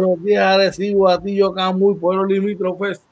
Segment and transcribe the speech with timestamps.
[0.00, 3.02] Buenos días, Arecibo, Atillo, Camuy, pueblo limítrofes,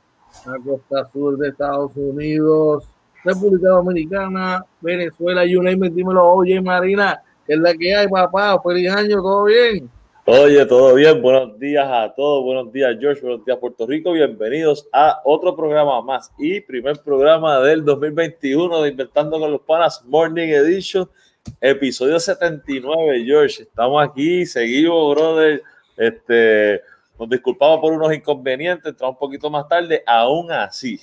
[0.47, 2.89] la costa sur de Estados Unidos,
[3.23, 8.91] República Dominicana, Venezuela, you name dímelo, oye Marina, que es la que hay, papá, feliz
[8.91, 9.91] año, todo bien.
[10.25, 14.89] Oye, todo bien, buenos días a todos, buenos días George, buenos días Puerto Rico, bienvenidos
[14.91, 20.49] a otro programa más y primer programa del 2021 de Inventando con los Panas Morning
[20.49, 21.07] Edition,
[21.61, 25.63] episodio 79, George, estamos aquí, seguimos, brother,
[25.99, 26.81] este,
[27.19, 30.99] nos disculpamos por unos inconvenientes, entramos un poquito más tarde, aún así,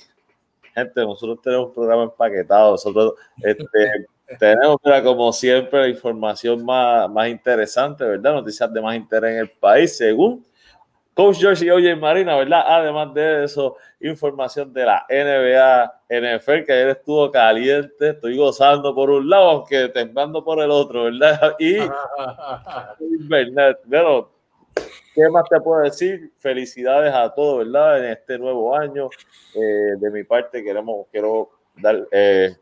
[0.74, 4.06] gente, nosotros tenemos un programa empaquetado, nosotros este,
[4.38, 8.34] tenemos, como siempre, la información más, más interesante, ¿verdad?
[8.34, 10.44] Noticias de más interés en el país, según
[11.16, 12.62] Coach George y Oye Marina, ¿verdad?
[12.66, 19.08] Además de eso, información de la NBA, NFL, que ayer estuvo caliente, estoy gozando por
[19.08, 21.56] un lado, aunque temblando por el otro, ¿verdad?
[21.58, 21.78] Y,
[23.28, 23.78] ¿verdad?
[23.88, 24.30] Pero,
[25.14, 26.32] ¿qué más te puedo decir?
[26.38, 28.04] Felicidades a todos, ¿verdad?
[28.04, 29.08] En este nuevo año,
[29.54, 32.06] eh, de mi parte, queremos, quiero dar...
[32.10, 32.54] Eh,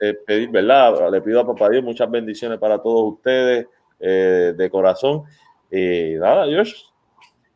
[0.00, 1.10] eh, pedir, ¿verdad?
[1.10, 3.66] Le pido a Papá Dios muchas bendiciones para todos ustedes
[3.98, 5.24] de corazón.
[5.72, 6.94] Y nada, Dios,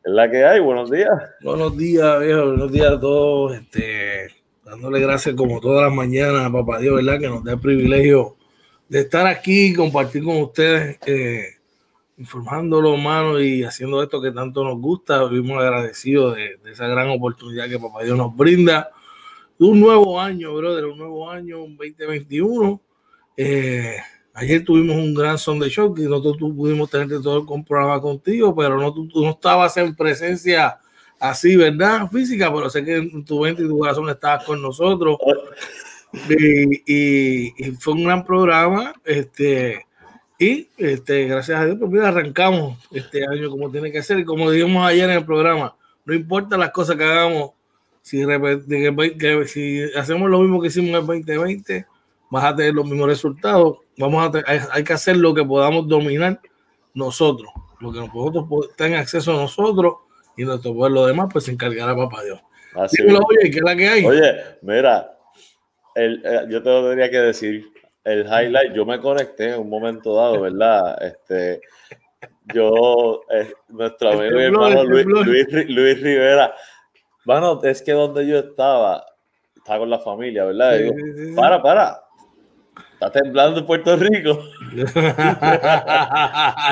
[0.04, 0.58] es la que hay.
[0.58, 1.08] Buenos días.
[1.40, 2.46] Buenos días, viejo.
[2.46, 3.54] Buenos días a todos.
[3.54, 4.26] Este,
[4.64, 7.20] dándole gracias como todas las mañanas a Papá Dios, ¿verdad?
[7.20, 8.36] Que nos dé el privilegio
[8.88, 10.98] de estar aquí, compartir con ustedes,
[12.22, 15.24] informándolo, hermano, y haciendo esto que tanto nos gusta.
[15.24, 18.90] Vivimos agradecidos de, de esa gran oportunidad que Papá Dios nos brinda
[19.58, 22.80] un nuevo año, brother, un nuevo año, un 2021.
[23.36, 23.96] Eh,
[24.34, 28.54] ayer tuvimos un gran son de show que nosotros pudimos tener todo el programa contigo,
[28.54, 30.78] pero no, tú, no estabas en presencia
[31.18, 32.08] así, ¿verdad?
[32.08, 35.16] Física, pero sé que en tu mente y tu corazón estabas con nosotros.
[36.86, 37.50] Y,
[37.80, 38.92] fue un gran programa.
[39.04, 39.86] Este,
[40.42, 44.18] y este, gracias a Dios, pues arrancamos este año como tiene que ser.
[44.18, 47.52] Y como dijimos ayer en el programa, no importa las cosas que hagamos,
[48.02, 51.86] si, que, si hacemos lo mismo que hicimos en el 2020,
[52.28, 53.78] vas a tener los mismos resultados.
[53.96, 54.42] Vamos a
[54.72, 56.40] hay, que hacer lo que podamos dominar
[56.92, 59.94] nosotros, lo que nosotros tengan acceso a nosotros
[60.36, 62.40] y nuestro pueblo demás, pues se encargará papá Dios.
[62.74, 64.04] Así oye, ¿qué es la que hay?
[64.04, 64.32] Oye,
[64.62, 65.16] mira,
[65.94, 67.71] el, eh, yo te lo tendría que decir,
[68.04, 71.00] el highlight, yo me conecté en un momento dado, ¿verdad?
[71.02, 71.60] Este,
[72.52, 76.54] yo, eh, nuestro amigo y hermano Luis, Luis Rivera,
[77.24, 79.04] bueno, es que donde yo estaba,
[79.56, 80.80] estaba con la familia, ¿verdad?
[81.36, 82.02] para, para.
[82.94, 84.38] Está temblando en Puerto Rico.
[84.72, 85.00] y, todo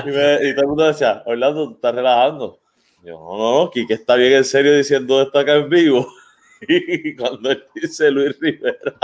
[0.04, 2.58] el mundo decía, Orlando, estás relajando.
[3.04, 6.06] yo, no, no, no, Kike está bien en serio diciendo esto acá en vivo.
[6.68, 8.94] y cuando él dice Luis Rivera.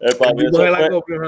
[0.00, 0.70] Eh, para mí eso fue,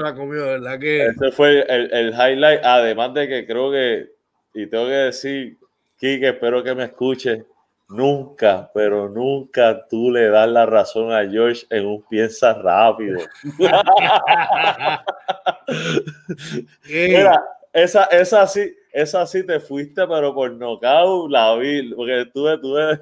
[0.01, 0.79] la comió, ¿verdad?
[0.79, 1.07] Que...
[1.07, 4.09] Ese fue el, el highlight, además de que creo que,
[4.53, 5.57] y tengo que decir,
[5.97, 7.45] Kike, espero que me escuche
[7.91, 13.19] Nunca, pero nunca tú le das la razón a George en un piensa rápido.
[16.87, 17.43] Mira,
[17.73, 22.97] esa, esa sí, esa sí te fuiste, pero por nocaut la vi, porque tuve, tuve,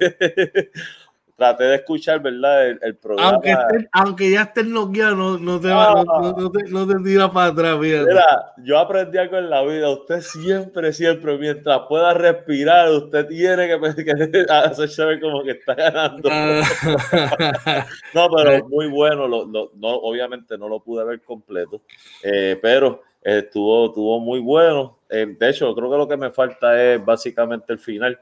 [1.40, 2.68] traté de escuchar, ¿verdad?
[2.82, 3.32] El, programa.
[3.32, 3.56] Aunque,
[3.92, 7.48] aunque ya estés noqueado, no, no, te va, no, no, te, no, te, tira para
[7.48, 8.04] atrás, mira.
[8.04, 8.54] mira.
[8.58, 9.90] yo aprendí algo en la vida.
[9.90, 16.30] Usted siempre, siempre, mientras pueda respirar, usted tiene que, que hacerse como que está ganando.
[16.32, 16.62] Ah.
[18.14, 19.28] no, pero muy bueno.
[19.28, 21.82] Lo, lo, no, obviamente no lo pude ver completo,
[22.22, 25.00] eh, pero estuvo, estuvo muy bueno.
[25.10, 28.20] Eh, de hecho, creo que lo que me falta es básicamente el final.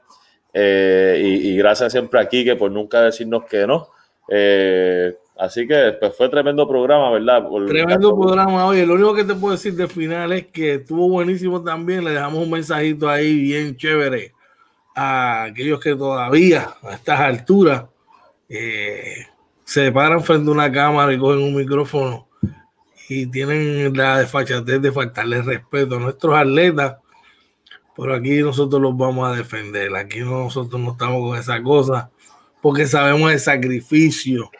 [0.52, 3.88] Eh, y, gracias siempre aquí que por nunca decirnos que no.
[4.28, 7.44] Eh, así que pues, fue tremendo programa, ¿verdad?
[7.66, 8.66] tremendo programa.
[8.66, 12.04] Oye, lo único que te puedo decir de final es que estuvo buenísimo también.
[12.04, 14.32] Le dejamos un mensajito ahí bien chévere
[14.94, 17.84] a aquellos que todavía a estas alturas
[18.48, 19.26] eh,
[19.64, 22.26] se paran frente a una cámara y cogen un micrófono
[23.08, 26.96] y tienen la desfachatez de faltarle respeto a nuestros atletas
[27.98, 29.94] pero aquí nosotros los vamos a defender.
[29.96, 32.10] Aquí nosotros no estamos con esa cosa,
[32.62, 34.50] porque sabemos el sacrificio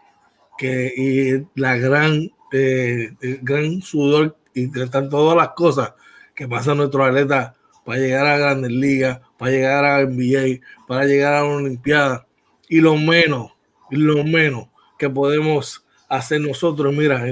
[0.59, 5.95] que y la gran, eh, el gran sudor y están todas las cosas
[6.35, 7.53] que pasan nuestros atletas
[7.85, 12.27] para llegar a grandes ligas, para llegar a NBA, para llegar a una Olimpiada.
[12.69, 13.53] Y lo menos,
[13.91, 14.67] lo menos
[14.99, 17.25] que podemos hacer nosotros, mira,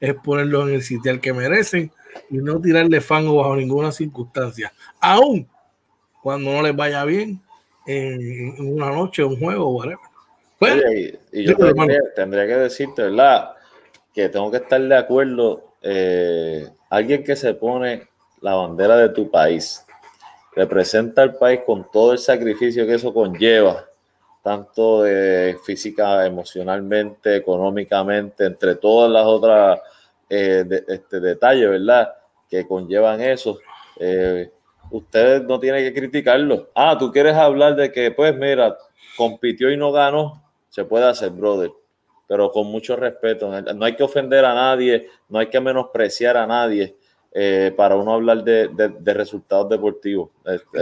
[0.00, 1.92] es, ponerlos en el sitio que merecen
[2.30, 4.72] y no tirarle fango bajo ninguna circunstancia.
[5.00, 5.48] Aún
[6.22, 7.40] cuando no les vaya bien
[7.86, 9.98] en, una noche, un juego, whatever.
[10.58, 10.82] Bueno,
[11.32, 11.56] y, yo
[12.14, 13.52] tendría, que decirte, ¿verdad?
[14.12, 15.74] Que tengo que estar de acuerdo.
[15.82, 18.06] Eh, alguien que se pone
[18.42, 19.84] la bandera de tu país
[20.54, 23.86] representa al país con todo el sacrificio que eso conlleva,
[24.42, 29.80] tanto de física, emocionalmente, económicamente, entre todas las otras
[30.30, 32.14] eh, este, detalles, ¿verdad?
[32.48, 33.58] Que conllevan eso.
[33.98, 34.48] Eh,
[34.90, 36.70] ustedes no tienen que criticarlo.
[36.72, 38.78] Ah, tú quieres hablar de que, pues mira,
[39.16, 41.72] compitió y no ganó, se puede hacer, brother,
[42.28, 43.50] pero con mucho respeto.
[43.74, 46.96] No hay que ofender a nadie, no hay que menospreciar a nadie.
[47.32, 50.30] Eh, para uno hablar de, de, resultados deportivos.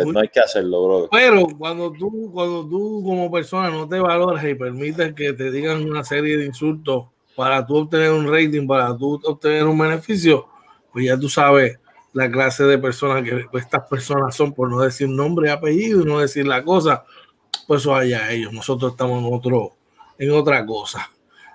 [0.07, 1.09] no hay que hacerlo, brother.
[1.13, 5.85] Pero cuando tú, cuando tú como persona no te valoras y permites que te digan
[5.85, 10.49] una serie de insultos para tú obtener un rating, para tú obtener un beneficio,
[10.93, 11.79] pues ya tú sabes
[12.13, 16.19] la clase de personas que estas personas son, por no decir nombre y apellido no
[16.19, 17.05] decir la cosa,
[17.69, 18.53] pues eso allá ellos.
[18.53, 19.77] Nosotros estamos en otro,
[20.19, 21.09] en otra cosa.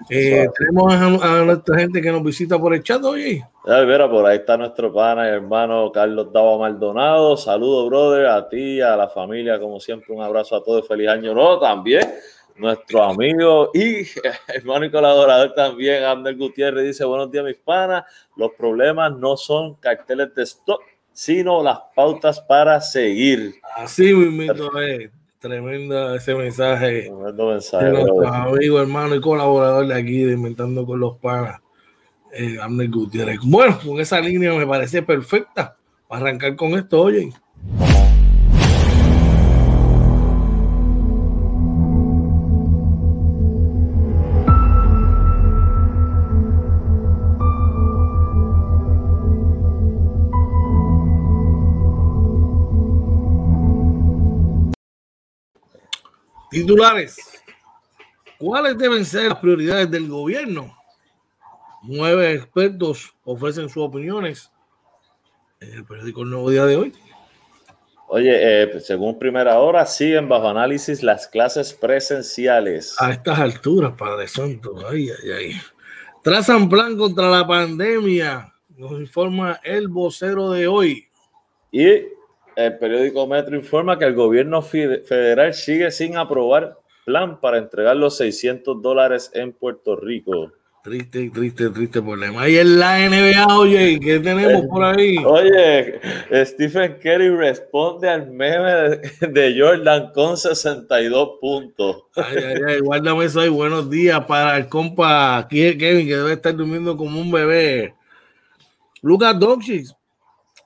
[0.10, 3.46] Eh, tenemos a, nuestra gente que nos visita por el chat oye.
[3.66, 7.36] Mira, por ahí está nuestro pana y hermano Carlos Dava Maldonado.
[7.36, 11.34] Saludos, brother, a ti, a la familia, como siempre, un abrazo a todos, feliz año
[11.34, 12.10] nuevo también.
[12.56, 14.06] Nuestro amigo y
[14.48, 18.04] hermano y colaborador también, Ander Gutiérrez, dice: Buenos días, mis panas.
[18.36, 23.56] Los problemas no son carteles de stock, sino las pautas para seguir.
[23.76, 25.10] Así mismo es.
[25.40, 27.02] Tremenda ese mensaje.
[27.02, 27.86] Tremendo mensaje.
[27.86, 31.60] De amigo, hermano y colaborador de aquí de Inventando con los Panas,
[32.32, 32.58] eh,
[32.88, 33.40] Gutiérrez.
[33.44, 35.76] Bueno, con esa línea me parece perfecta
[36.08, 37.34] para arrancar con esto, oye.
[56.54, 57.44] Titulares.
[58.38, 60.78] ¿Cuáles deben ser las prioridades del gobierno?
[61.84, 64.52] Nueve expertos ofrecen sus opiniones
[65.60, 66.94] en el periódico El Nuevo Día de hoy.
[68.08, 72.96] Oye, eh, según primera hora, siguen bajo análisis las clases presenciales.
[73.00, 74.76] A estas alturas, Padre Santo.
[74.88, 75.62] Ay, ay, ay.
[76.22, 81.08] Trazan plan contra la pandemia, nos informa el vocero de hoy.
[81.72, 82.04] Y
[82.56, 88.18] el periódico Metro informa que el gobierno federal sigue sin aprobar plan para entregar los
[88.18, 90.52] 600 dólares en Puerto Rico.
[90.84, 92.42] Triste, triste, triste problema.
[92.42, 95.16] Ahí en la NBA, oye, ¿qué tenemos por ahí?
[95.26, 96.02] Oye,
[96.44, 102.04] Stephen Curry responde al meme de, Jordan con 62 puntos.
[102.18, 103.48] Ay, ay, ay, guárdame eso ahí.
[103.48, 107.96] Buenos días para el compa Kevin, que debe estar durmiendo como un bebé.
[109.02, 109.88] Lucas Doncic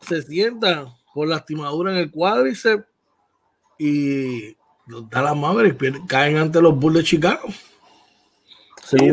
[0.01, 2.86] se sienta por lastimadura en el cuádriceps
[3.79, 4.55] y
[4.86, 7.47] los Dallas Mavericks caen ante los Bulls de Chicago.
[8.83, 9.12] Sí,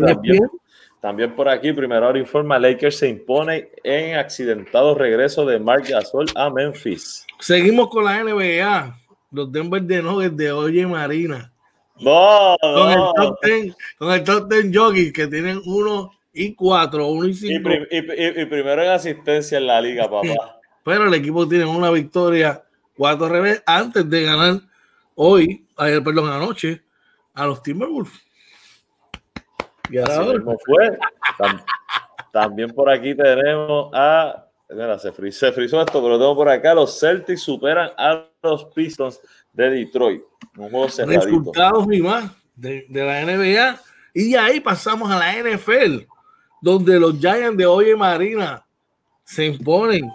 [1.00, 6.26] también, por aquí, primero ahora informa, Lakers se impone en accidentado regreso de Mark Gasol
[6.34, 7.26] a Memphis.
[7.40, 11.50] Seguimos con la NBA, los Denver de Nuggets de Oye Marina.
[12.00, 17.06] No, con, El top ten, con el top ten joggies que tienen uno y cuatro,
[17.06, 17.70] uno y cinco.
[17.90, 20.53] Y, y, primero en asistencia en la liga, papá.
[20.84, 22.62] Pero el equipo tiene una victoria
[22.96, 24.60] cuatro revés antes de ganar
[25.14, 26.82] hoy, ayer, perdón, anoche,
[27.32, 28.12] a los Timberwolves.
[29.90, 30.98] Y ahora fue.
[32.32, 34.46] También por aquí tenemos a.
[34.70, 36.74] Mira, se, frizó, esto, pero tengo por acá.
[36.74, 39.20] Los Celtics superan a los Pistons
[39.52, 40.22] de Detroit.
[40.56, 43.80] Un juego Resultados y más de, de la NBA.
[44.14, 46.06] Y ahí pasamos a la NFL,
[46.60, 48.64] donde los Giants de Oye Marina
[49.24, 50.10] se imponen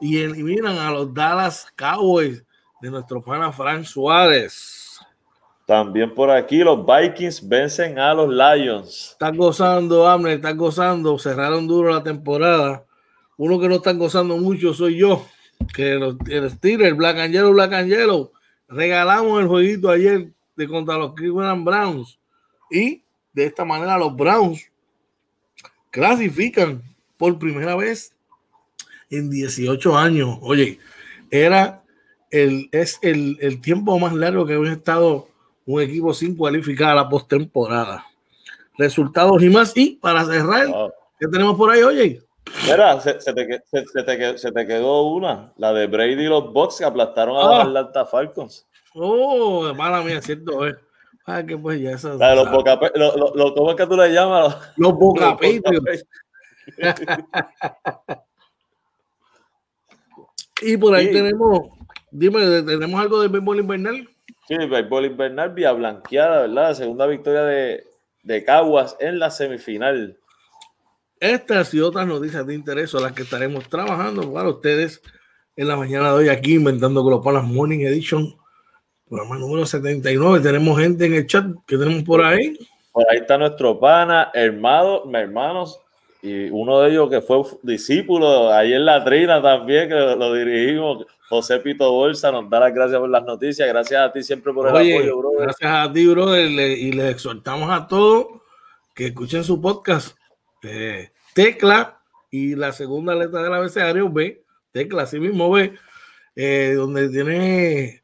[0.00, 2.44] y eliminan a los Dallas Cowboys
[2.80, 5.00] de nuestro pana Frank Suárez.
[5.66, 9.10] También por aquí los Vikings vencen a los Lions.
[9.12, 11.18] Están gozando, Amner, están gozando.
[11.18, 12.86] Cerraron duro la temporada.
[13.36, 15.26] Uno que no está gozando mucho soy yo.
[15.74, 18.32] Que los, el Steelers, Black and Yellow, Black and Yellow.
[18.66, 22.18] Regalamos el jueguito ayer de contra los Cleveland Browns.
[22.70, 23.02] Y
[23.34, 24.70] de esta manera los Browns
[25.90, 26.82] clasifican
[27.18, 28.16] por primera vez
[29.10, 30.38] en 18 años.
[30.42, 30.78] Oye,
[31.30, 31.82] era
[32.30, 35.28] el, es el, tiempo más largo que había estado
[35.66, 38.04] un equipo sin cualificar a la postemporada.
[38.76, 39.76] Resultados y más.
[39.76, 40.66] Y para cerrar,
[41.18, 42.22] ¿qué tenemos por ahí, oye?
[42.64, 47.54] Mira, se, te, quedó una, la de Brady y los Bucks que aplastaron a los
[47.54, 47.62] ah.
[47.62, 48.66] Atlanta Falcons.
[48.94, 50.76] Oh, mala mía, cierto es.
[51.26, 54.56] Ah, que pues ya los lo, ¿Cómo es que tú le llamas?
[54.76, 56.04] Los, los
[60.62, 61.68] Y por ahí tenemos,
[62.10, 64.08] dime, ¿tenemos algo de béisbol invernal?
[64.46, 66.74] Sí, béisbol invernal, vía blanqueada, ¿verdad?
[66.74, 67.84] Segunda victoria de,
[68.22, 70.18] de Caguas en la semifinal.
[71.20, 75.02] Estas y otras noticias de interés son las que estaremos trabajando para ustedes
[75.56, 78.36] en la mañana de hoy aquí inventando con los panas Morning Edition,
[79.08, 80.40] programa número 79.
[80.40, 82.56] Tenemos gente en el chat que tenemos por ahí.
[82.92, 85.80] Por ahí está nuestro pana, hermano, hermanos,
[86.20, 91.06] y uno de ellos que fue discípulo ahí en la trina también, que lo dirigimos,
[91.28, 93.68] José Pito Bolsa, nos da las gracias por las noticias.
[93.68, 95.42] Gracias a ti siempre por el apoyo, brother.
[95.42, 98.26] Gracias a ti, brother, y le exhortamos a todos
[98.94, 100.16] que escuchen su podcast.
[100.62, 105.72] Eh, tecla y la segunda letra del abecedario B, tecla, así mismo B,
[106.34, 108.02] eh, donde tiene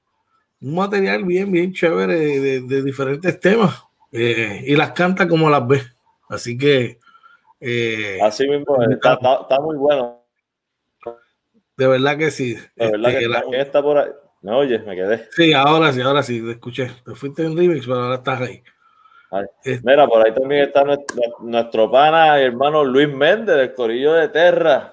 [0.61, 5.83] un material bien, bien chévere de, diferentes temas eh, y las canta como las ve.
[6.29, 7.03] Así que.
[8.23, 9.19] Así mismo, está,
[9.61, 10.25] muy bueno.
[11.77, 12.55] De verdad que sí.
[12.77, 14.11] De verdad este, que, la, está por ahí.
[14.43, 15.29] No, oye, me quedé.
[15.33, 16.91] Sí, ahora sí, ahora sí, te escuché.
[17.05, 18.63] Te fuiste en remix, pero ahora estás ahí.
[19.83, 20.85] Mira, por ahí también está
[21.41, 24.91] nuestro, pana hermano Luis Méndez del Corillo de Terra.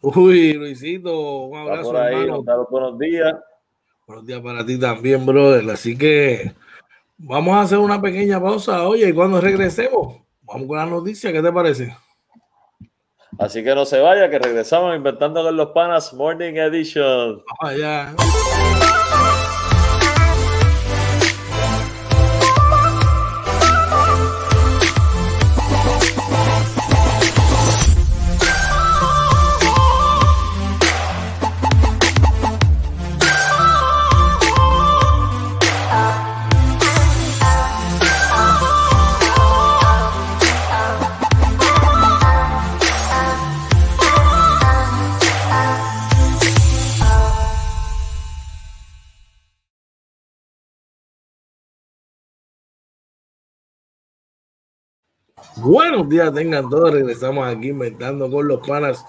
[0.00, 1.92] Uy, Luisito, un abrazo.
[1.92, 2.26] Por ahí,
[2.70, 3.34] buenos días.
[4.06, 5.68] Buenos días para ti también, brother.
[5.68, 6.54] Así que
[7.18, 8.86] vamos a hacer una pequeña pausa.
[8.86, 11.32] Oye, y cuando regresemos, vamos con la noticia.
[11.32, 11.96] ¿Qué te parece?
[13.38, 17.42] Así que no se vaya, que regresamos inventando con los panas Morning Edition.
[17.60, 18.14] Vamos allá.
[55.66, 56.92] Buenos días, tengan todos.
[56.92, 59.04] Regresamos aquí inventando con los panas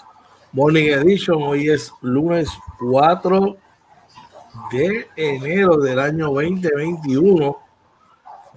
[0.54, 1.44] Morning Edition.
[1.44, 2.50] Hoy es lunes
[2.80, 3.56] 4
[4.72, 7.60] de enero del año 2021.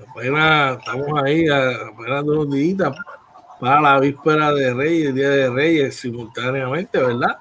[0.08, 2.90] Apenas estamos ahí, apenas unos días
[3.60, 7.36] para la víspera de Reyes, Día de Reyes, simultáneamente, ¿verdad?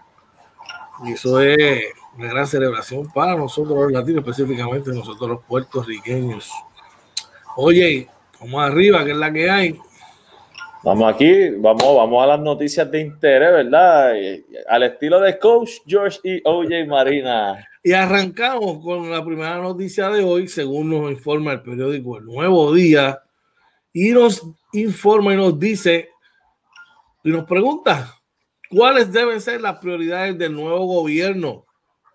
[1.06, 1.86] Y eso es
[2.18, 6.52] una gran celebración para nosotros los latinos, específicamente nosotros los puertorriqueños.
[7.56, 8.10] Oye,
[8.42, 9.82] vamos arriba, que es la que hay.
[10.82, 14.14] Vamos aquí, vamos, vamos a las noticias de interés, ¿verdad?
[14.70, 17.68] Al estilo de Coach George y OJ Marina.
[17.84, 22.74] Y arrancamos con la primera noticia de hoy, según nos informa el periódico El Nuevo
[22.74, 23.22] Día,
[23.92, 26.12] y nos informa y nos dice,
[27.26, 28.18] y nos pregunta,
[28.70, 31.66] ¿cuáles deben ser las prioridades del nuevo gobierno?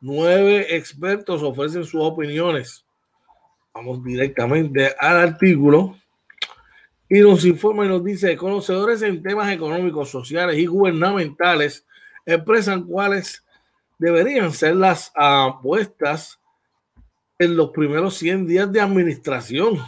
[0.00, 2.87] Nueve expertos ofrecen sus opiniones.
[3.75, 5.99] Vamos directamente al artículo
[7.14, 11.87] y nos informa y nos dice, conocedores en temas económicos, sociales y gubernamentales
[12.26, 13.44] expresan cuáles
[14.00, 16.40] deberían ser las apuestas
[17.38, 19.78] en los primeros 100 días de administración.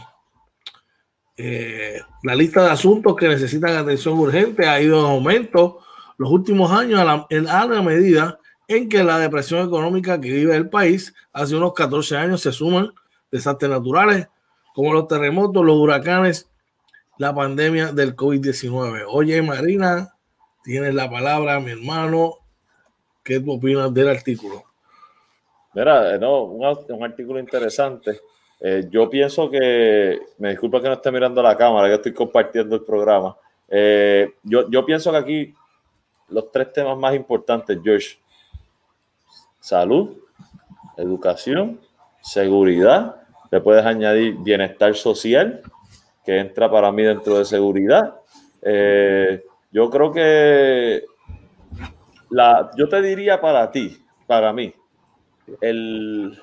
[1.35, 5.79] Eh, la lista de asuntos que necesitan atención urgente ha ido en aumento
[6.17, 10.31] los últimos años a la, en, a la medida en que la depresión económica que
[10.31, 12.93] vive el país hace unos 14 años se suman
[13.29, 14.29] desastres naturales
[14.73, 16.49] como los terremotos, los huracanes
[17.17, 19.05] la pandemia del COVID-19.
[19.07, 20.13] Oye, Marina,
[20.63, 22.35] tienes la palabra, mi hermano.
[23.23, 24.63] ¿Qué opinas del artículo?
[25.73, 28.21] Mira, eh, no, un, artículo interesante.
[28.59, 32.75] Eh, yo pienso que, me disculpa que no esté mirando la cámara, que estoy compartiendo
[32.75, 33.35] el programa.
[33.67, 35.53] Eh, yo, yo pienso que aquí
[36.29, 38.17] los tres temas más importantes, George,
[39.59, 40.17] salud,
[40.95, 41.79] educación,
[42.21, 43.21] seguridad,
[43.51, 45.61] le puedes añadir bienestar social
[46.27, 48.15] que entra para mí dentro de seguridad.
[48.61, 51.05] Eh, yo creo que
[52.29, 54.73] la, yo te diría para ti, para mí,
[55.61, 56.37] el,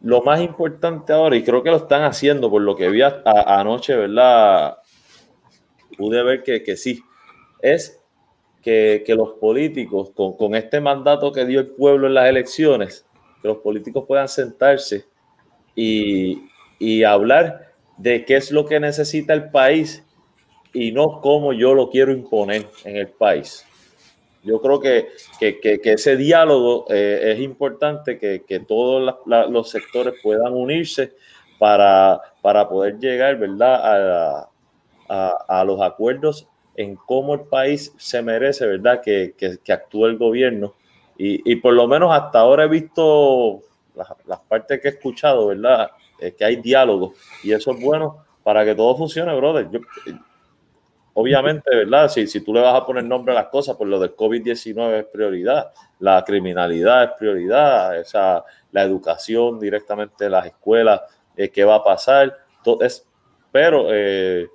[0.00, 3.94] lo más importante ahora, y creo que lo están haciendo por lo que vi anoche,
[3.94, 4.78] ¿verdad?
[5.98, 7.02] Pude ver que, que sí,
[7.60, 8.02] es
[8.62, 13.04] que, que los políticos, con, con, este mandato que dio el pueblo en las elecciones,
[13.42, 15.04] que los políticos puedan sentarse
[15.76, 16.48] y,
[16.78, 20.04] y hablar de qué es lo que necesita el país
[20.72, 23.66] y no cómo yo lo quiero imponer en el país.
[24.42, 25.08] Yo creo que,
[25.40, 31.12] ese diálogo eh, es importante, que, todos los sectores puedan unirse
[31.58, 34.48] para, para poder llegar ¿verdad?
[35.08, 39.00] A, los acuerdos en cómo el país se merece ¿verdad?
[39.00, 39.34] que,
[39.68, 40.74] actúe el gobierno.
[41.16, 43.60] Y, por lo menos hasta ahora he visto
[43.94, 45.92] las, las partes que he escuchado, ¿verdad?
[46.30, 49.68] Que hay diálogo y eso es bueno para que todo funcione, brother.
[51.14, 52.08] obviamente, ¿verdad?
[52.08, 55.00] Si, si tú le vas a poner nombre a las cosas, pues lo del COVID-19
[55.00, 61.02] es prioridad, la criminalidad es prioridad, esa, la educación directamente en las escuelas,
[61.36, 62.36] eh, qué va a pasar,
[62.80, 63.06] es,
[63.50, 64.48] pero eh,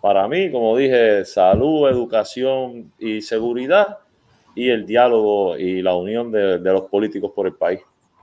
[0.00, 3.98] para mí, como dije, salud, educación y seguridad
[4.54, 7.80] y el diálogo y la unión de, de los políticos por el país.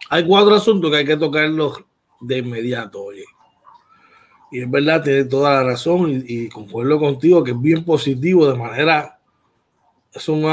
[0.09, 1.83] Hay cuatro asuntos que hay que tocarlos
[2.21, 3.25] de inmediato, oye.
[4.51, 8.47] Y es verdad, tiene toda la razón y, y, concuerdo contigo que es bien positivo
[8.49, 9.19] de manera,
[10.13, 10.45] es un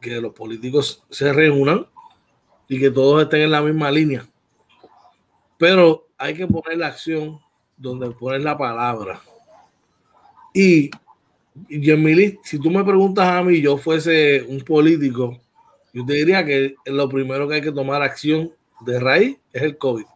[0.00, 1.86] que los políticos se reúnan
[2.68, 4.26] y que todos estén en la misma línea.
[5.56, 7.38] Pero hay que poner la acción
[7.76, 9.20] donde poner la palabra.
[10.52, 10.90] Y,
[11.68, 15.38] y si tú me preguntas a mí, yo fuese un político,
[15.92, 19.78] yo te diría que lo primero que hay que tomar acción de raíz es el
[19.78, 20.06] COVID.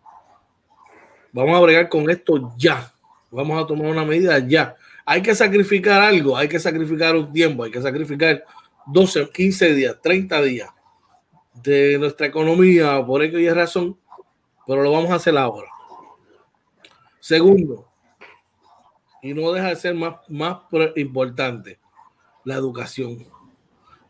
[1.36, 2.90] Vamos a bregar con esto ya.
[3.30, 4.74] Vamos a tomar una medida ya.
[5.04, 8.42] Hay que sacrificar algo, hay que sacrificar un tiempo, hay que sacrificar
[8.86, 10.70] 12, 15 días, 30 días
[11.62, 13.99] de nuestra economía por eso y razón,
[14.66, 15.68] pero lo vamos a hacer ahora.
[17.20, 17.86] Segundo,
[19.20, 20.60] y no deja de ser más, más
[20.96, 21.78] importante,
[22.44, 23.26] la educación.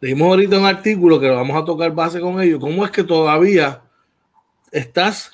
[0.01, 2.61] Leímos ahorita un artículo que lo vamos a tocar base con ellos.
[2.61, 3.83] ¿Cómo es que todavía
[4.71, 5.33] estás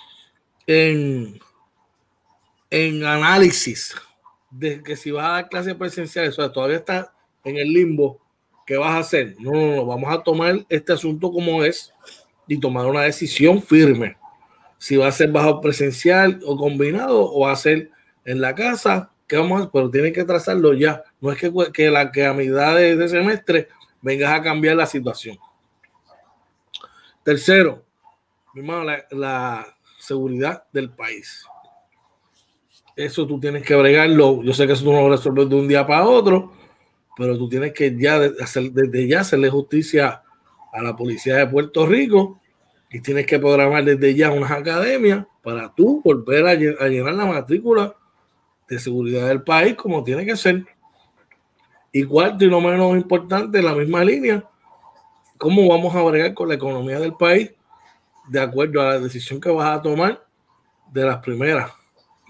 [0.67, 1.39] en,
[2.73, 3.95] en análisis
[4.51, 7.11] de que si vas a dar clases presenciales, o sea, todavía estás
[7.45, 8.19] en el limbo,
[8.67, 9.37] ¿qué vas a hacer?
[9.39, 11.93] No, no, no, vamos a tomar este asunto como es
[12.49, 14.17] y tomar una decisión firme.
[14.79, 17.91] Si va a ser bajo presencial o combinado o va a ser
[18.25, 19.71] en la casa, ¿qué vamos a hacer?
[19.75, 21.05] Pero tienen que trazarlo ya.
[21.21, 21.87] No es que, que
[22.27, 23.69] a mitad de, semestre
[24.01, 25.37] vengas a cambiar la situación.
[27.23, 27.85] Tercero,
[28.55, 31.45] mi hermano, la, seguridad del país.
[32.97, 34.43] Eso tú tienes que bregarlo.
[34.43, 36.53] Yo sé que eso tú no lo resuelves de un día para otro,
[37.17, 40.23] pero tú tienes que ya hacer, desde ya hacerle justicia
[40.73, 42.41] a la policía de Puerto Rico
[42.91, 47.97] y tienes que programar desde ya unas academias para tú volver a, llenar la matrícula
[48.69, 50.65] de seguridad del país como tiene que ser.
[51.91, 54.49] Y cuarto y no menos importante, la misma línea,
[55.37, 57.53] cómo vamos a bregar con la economía del país
[58.29, 60.25] de acuerdo a la decisión que vas a tomar
[60.91, 61.82] de las primeras.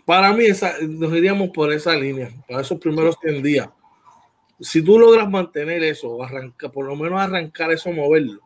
[0.04, 3.68] Para mí, esa, nos iríamos por esa línea, para esos primeros 100 días.
[4.60, 8.40] Si tú logras mantener eso, arranca, por lo menos arrancar eso, moverlo,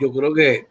[0.00, 0.66] yo creo que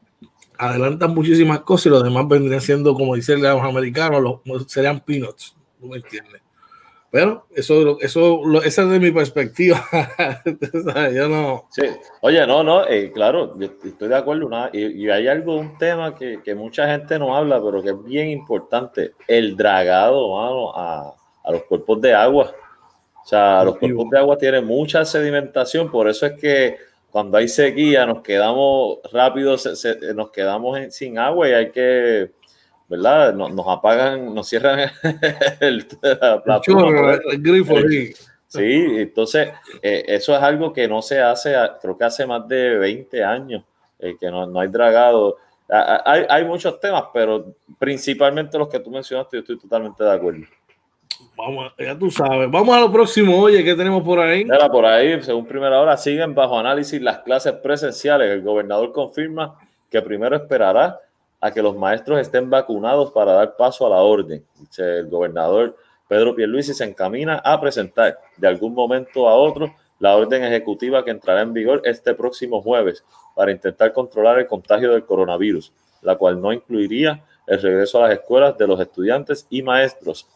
[0.57, 5.55] adelantan muchísimas cosas y los demás vendrían siendo, como dicen los americanos, los, serían peanuts.
[5.79, 6.42] ¿No me entiendes?
[7.13, 9.85] Pero eso, eso, esa es de mi perspectiva.
[11.13, 11.67] yo no.
[11.69, 11.83] Sí,
[12.21, 14.47] oye, no, no, eh, claro, estoy de acuerdo.
[14.47, 17.89] Una, y, y, hay algo, un tema que, que, mucha gente no habla, pero que
[17.91, 22.51] es bien importante: el dragado, mano, a, a los cuerpos de agua.
[23.23, 26.77] O sea, los cuerpos de agua tienen mucha sedimentación, por eso es que
[27.11, 31.69] cuando hay sequía nos quedamos rápido, se, se, nos quedamos en, sin agua y hay
[31.69, 32.31] que
[32.93, 33.33] ¿verdad?
[33.33, 34.91] Nos, nos, apagan, nos cierran
[35.59, 37.13] el, la plataforma.
[37.31, 38.13] El, grifo, sí.
[38.47, 39.49] Sí, entonces
[39.81, 43.63] eh, eso es algo que no se hace, creo que hace más de 20 años,
[43.97, 45.37] eh, que no, no, hay dragado.
[45.67, 50.45] Hay, hay, muchos temas, pero principalmente los que tú mencionaste, yo estoy totalmente de acuerdo.
[51.35, 52.51] Vamos, ya tú sabes.
[52.51, 53.41] Vamos a lo próximo.
[53.41, 54.45] Oye, ¿qué tenemos por ahí?
[54.45, 58.29] Mira, por ahí, según primera hora, siguen bajo análisis las clases presenciales.
[58.29, 59.57] El gobernador confirma
[59.89, 60.99] que primero esperará
[61.43, 64.45] a que los maestros estén vacunados para dar paso a la orden.
[64.57, 65.75] Dice el gobernador
[66.07, 71.11] Pedro Pierluisi se encamina a presentar de algún momento a otro la orden ejecutiva que
[71.11, 73.03] entrará en vigor este próximo jueves
[73.35, 78.19] para intentar controlar el contagio del coronavirus, la cual no incluiría el regreso a las
[78.19, 80.29] escuelas de los estudiantes y maestros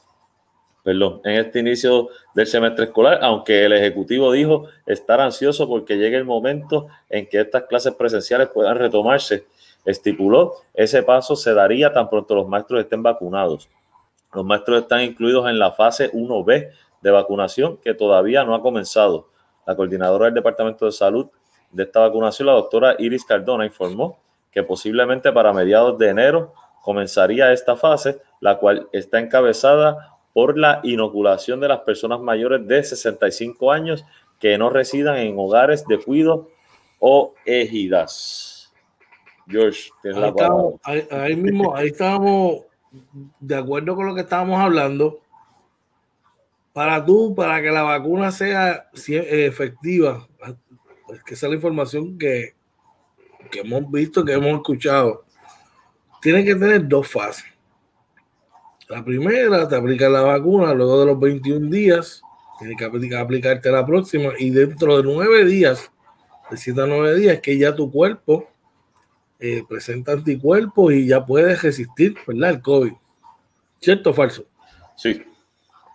[0.84, 6.16] perdón, en este inicio del semestre escolar, aunque el Ejecutivo dijo estar ansioso porque llegue
[6.16, 9.48] el momento en que estas clases presenciales puedan retomarse
[9.88, 13.70] estipuló, ese paso se daría tan pronto los maestros estén vacunados.
[14.34, 16.70] Los maestros están incluidos en la fase 1B
[17.02, 19.30] de vacunación que todavía no ha comenzado.
[19.66, 21.28] La coordinadora del Departamento de Salud
[21.72, 24.20] de esta vacunación, la doctora Iris Cardona, informó
[24.52, 30.82] que posiblemente para mediados de enero comenzaría esta fase, la cual está encabezada por la
[30.84, 34.06] inoculación de las personas mayores de 65 años
[34.40, 36.50] que no residan en hogares de cuido
[37.00, 38.57] o ejidas.
[39.48, 42.64] George, ahí, estamos, ahí, ahí, mismo, ahí estábamos
[43.40, 45.20] de acuerdo con lo que estábamos hablando.
[46.74, 50.28] Para tú, para que la vacuna sea efectiva,
[51.14, 52.54] es que esa es la información que,
[53.50, 55.26] que hemos visto, que hemos escuchado.
[56.22, 57.46] Tiene que tener dos fases.
[58.90, 62.22] La primera, te aplica la vacuna luego de los 21 días
[62.58, 65.92] Tienes que aplicarte la próxima y dentro de nueve días,
[66.50, 68.50] de siete a nueve días, que ya tu cuerpo
[69.40, 72.50] eh, presenta anticuerpos y ya puedes resistir, ¿verdad?
[72.52, 72.94] El COVID.
[73.80, 74.46] ¿Cierto o falso?
[74.96, 75.24] Sí,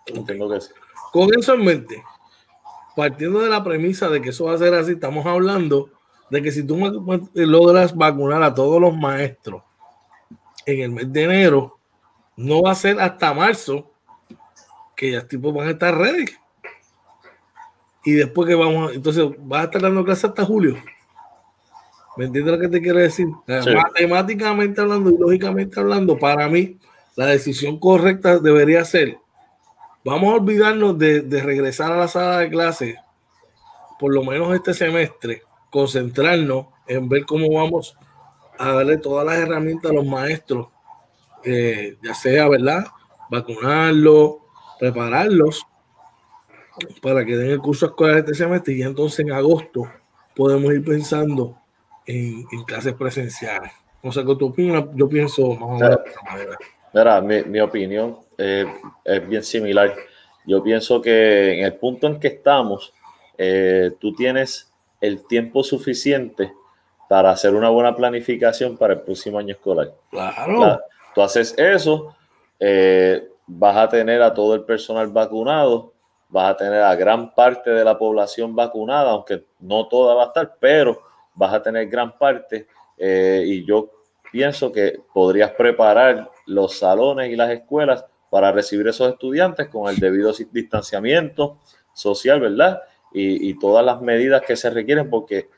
[0.05, 0.75] tengo que decir.
[1.11, 2.03] Con eso en mente,
[2.95, 5.89] partiendo de la premisa de que eso va a ser así, estamos hablando
[6.29, 6.77] de que si tú
[7.33, 9.61] logras vacunar a todos los maestros
[10.65, 11.77] en el mes de enero,
[12.35, 13.91] no va a ser hasta marzo
[14.95, 16.25] que ya tipos van a estar ready.
[18.05, 20.77] Y después que vamos, entonces vas a estar dando clases hasta julio.
[22.15, 23.27] ¿Me entiendes lo que te quiero decir?
[23.47, 26.77] Matemáticamente hablando y lógicamente hablando, para mí,
[27.15, 29.17] la decisión correcta debería ser,
[30.03, 32.95] vamos a olvidarnos de, de regresar a la sala de clase,
[33.99, 37.97] por lo menos este semestre, concentrarnos en ver cómo vamos
[38.57, 40.67] a darle todas las herramientas a los maestros,
[41.43, 42.85] eh, ya sea, ¿verdad?
[43.29, 44.35] Vacunarlos,
[44.79, 45.65] prepararlos
[47.01, 49.89] para que den el curso escolar este semestre y entonces en agosto
[50.35, 51.62] podemos ir pensando
[52.05, 53.71] en, clases presenciales.
[54.01, 55.99] No sé qué tú opinas, yo pienso más o menos
[57.23, 58.65] mi, mi, opinión eh,
[59.03, 59.93] es bien similar.
[60.45, 62.93] Yo pienso que en el punto en que estamos,
[63.37, 66.53] eh, tú tienes el tiempo suficiente
[67.09, 69.91] para hacer una buena planificación para el próximo año escolar.
[70.09, 70.79] Claro.
[71.13, 72.15] tú haces eso,
[72.59, 75.93] eh, vas a tener a todo el personal vacunado,
[76.29, 80.27] vas a tener a gran parte de la población vacunada, aunque no toda va a
[80.27, 81.01] estar, pero
[81.35, 82.67] vas a tener gran parte.
[82.97, 83.91] Eh, y yo
[84.31, 89.99] pienso que podrías preparar los salones y las escuelas para recibir esos estudiantes con el
[89.99, 91.59] debido distanciamiento
[91.93, 92.81] social, ¿verdad?
[93.13, 95.49] y, todas las medidas que se requieren, porque,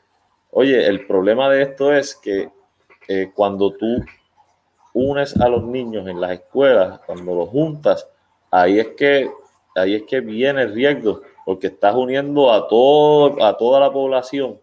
[0.50, 2.50] oye, el problema de esto es que
[3.08, 4.04] eh, cuando tú
[4.92, 8.08] unes a los niños en las escuelas, cuando los juntas,
[8.50, 9.30] ahí es que,
[9.74, 14.60] ahí es que viene el riesgo, porque estás uniendo a, todo, a toda la población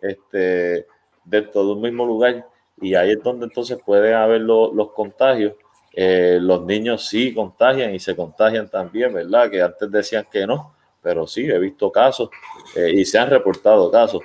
[0.00, 0.86] este,
[1.24, 2.46] dentro de un mismo lugar
[2.80, 5.54] y ahí es donde entonces pueden haber los contagios.
[5.92, 9.50] Eh, los niños sí contagian y se contagian también, ¿verdad?
[9.50, 12.30] Que antes decían que no, pero sí, he visto casos
[12.76, 14.22] eh, y se han reportado casos.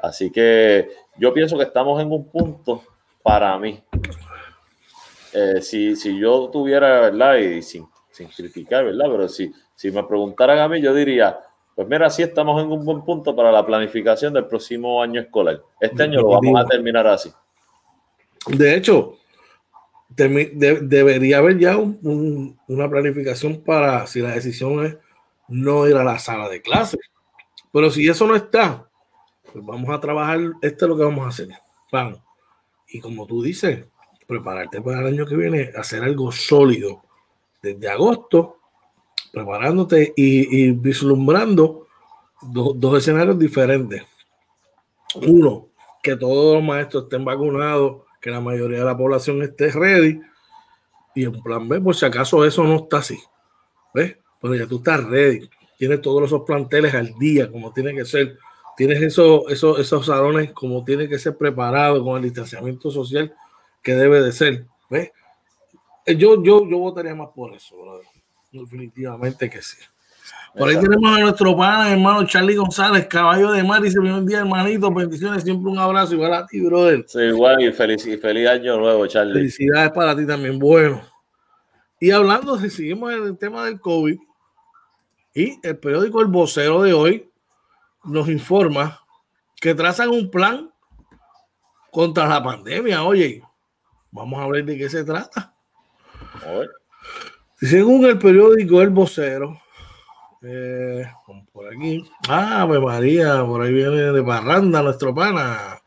[0.00, 2.82] Así que yo pienso que estamos en un punto
[3.22, 3.82] para mí.
[5.32, 7.36] Eh, si, si, yo tuviera, ¿verdad?
[7.36, 9.06] Y sin, sin, criticar, ¿verdad?
[9.10, 11.38] Pero si, si me preguntaran a mí, yo diría,
[11.78, 15.62] pues mira, sí estamos en un buen punto para la planificación del próximo año escolar.
[15.78, 17.32] Este año lo vamos a terminar así.
[18.48, 19.16] De hecho,
[20.08, 24.96] debería haber ya una planificación para si la decisión es
[25.46, 26.98] no ir a la sala de clase.
[27.72, 28.90] Pero si eso no está,
[29.52, 31.48] pues vamos a trabajar, esto es lo que vamos a hacer.
[31.92, 32.18] Vamos.
[32.88, 33.84] Y como tú dices,
[34.26, 37.04] prepararte para el año que viene, hacer algo sólido
[37.62, 38.57] desde agosto,
[39.32, 41.86] preparándote y, vislumbrando
[42.42, 44.02] dos escenarios diferentes.
[45.26, 45.68] Uno,
[46.02, 50.20] que todos los maestros estén vacunados, que la mayoría de la población esté ready.
[51.14, 53.18] Y en plan B, por si acaso eso no está así.
[53.94, 54.16] ¿Ves?
[54.40, 58.38] pero ya tú estás ready, tienes todos esos planteles al día, como tiene que ser,
[58.76, 63.34] tienes esos, esos, esos salones como tiene que ser preparado con el distanciamiento social
[63.82, 64.66] que debe de ser.
[64.88, 65.10] ¿ves?
[66.06, 67.76] Eh, yo, yo, yo votaría más por eso,
[68.52, 69.76] definitivamente que sí.
[70.56, 74.26] Por ahí tenemos a nuestro pana, hermano Charlie González, caballo de mar, y se un
[74.26, 74.92] día, hermanito.
[74.92, 77.04] Bendiciones, siempre un abrazo igual a ti, brother.
[77.06, 79.34] Sí, igual y feliz, y feliz año nuevo, Charlie.
[79.34, 80.58] Felicidades para ti también.
[80.58, 81.02] Bueno,
[82.00, 84.18] y hablando, si seguimos en el tema del COVID,
[85.34, 87.30] y el periódico El Vocero de hoy
[88.04, 89.00] nos informa
[89.60, 90.72] que trazan un plan
[91.90, 93.04] contra la pandemia.
[93.04, 93.42] Oye,
[94.10, 95.54] vamos a ver de qué se trata.
[97.60, 99.60] Según el periódico El Vocero,
[100.42, 101.04] eh,
[101.52, 105.80] por aquí, ah, pues María, por ahí viene de Barranda nuestro pana.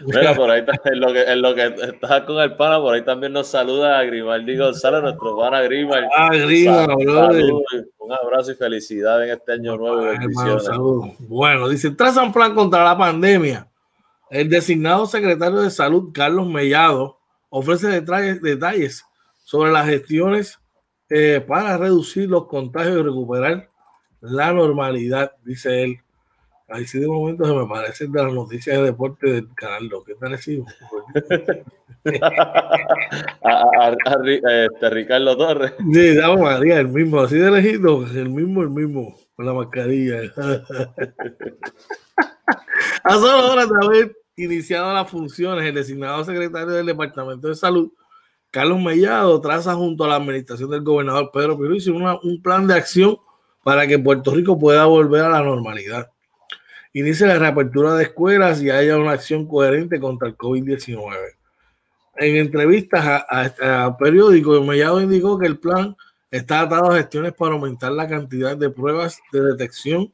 [0.00, 3.04] Mira, por ahí en lo que, en lo que está con el pana, por ahí
[3.04, 6.08] también nos saluda a Grimaldi González, nuestro pana Grimaldi.
[6.16, 7.52] Ah, Grimaldi.
[7.98, 11.14] Un abrazo y felicidad en este año nuevo.
[11.20, 13.68] bueno, dice, trazan plan contra la pandemia.
[14.28, 19.04] El designado secretario de Salud, Carlos Mellado, ofrece detalles, detalles
[19.42, 20.58] sobre las gestiones
[21.08, 23.68] eh, para reducir los contagios y recuperar
[24.20, 25.98] la normalidad, dice él.
[26.68, 30.02] Ahí sí de momento se me parece de las noticias de deporte del canal lo
[30.02, 30.32] que tal
[33.42, 33.94] a, a,
[34.26, 35.74] este, Ricardo Torres.
[35.92, 40.22] Sí, damos María, el mismo, así de elegido, el mismo, el mismo, con la mascarilla.
[43.04, 47.92] a solo horas de haber iniciado las funciones, el designado secretario del Departamento de Salud,
[48.52, 53.16] Carlos Mellado, traza junto a la administración del gobernador Pedro Pierluisi un plan de acción
[53.64, 56.10] para que Puerto Rico pueda volver a la normalidad.
[56.92, 61.14] Inicia la reapertura de escuelas y haya una acción coherente contra el COVID-19.
[62.16, 65.96] En entrevistas a, a, periódicos, Mellado indicó que el plan
[66.30, 70.12] está atado a gestiones para aumentar la cantidad de pruebas de detección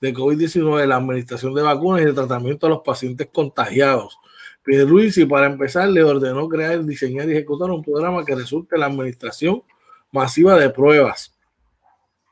[0.00, 4.18] de COVID-19, la administración de vacunas y el tratamiento a los pacientes contagiados.
[4.66, 8.86] Y para empezar, le ordenó crear, diseñar y ejecutar un programa que resulte en la
[8.86, 9.62] administración
[10.10, 11.36] masiva de pruebas.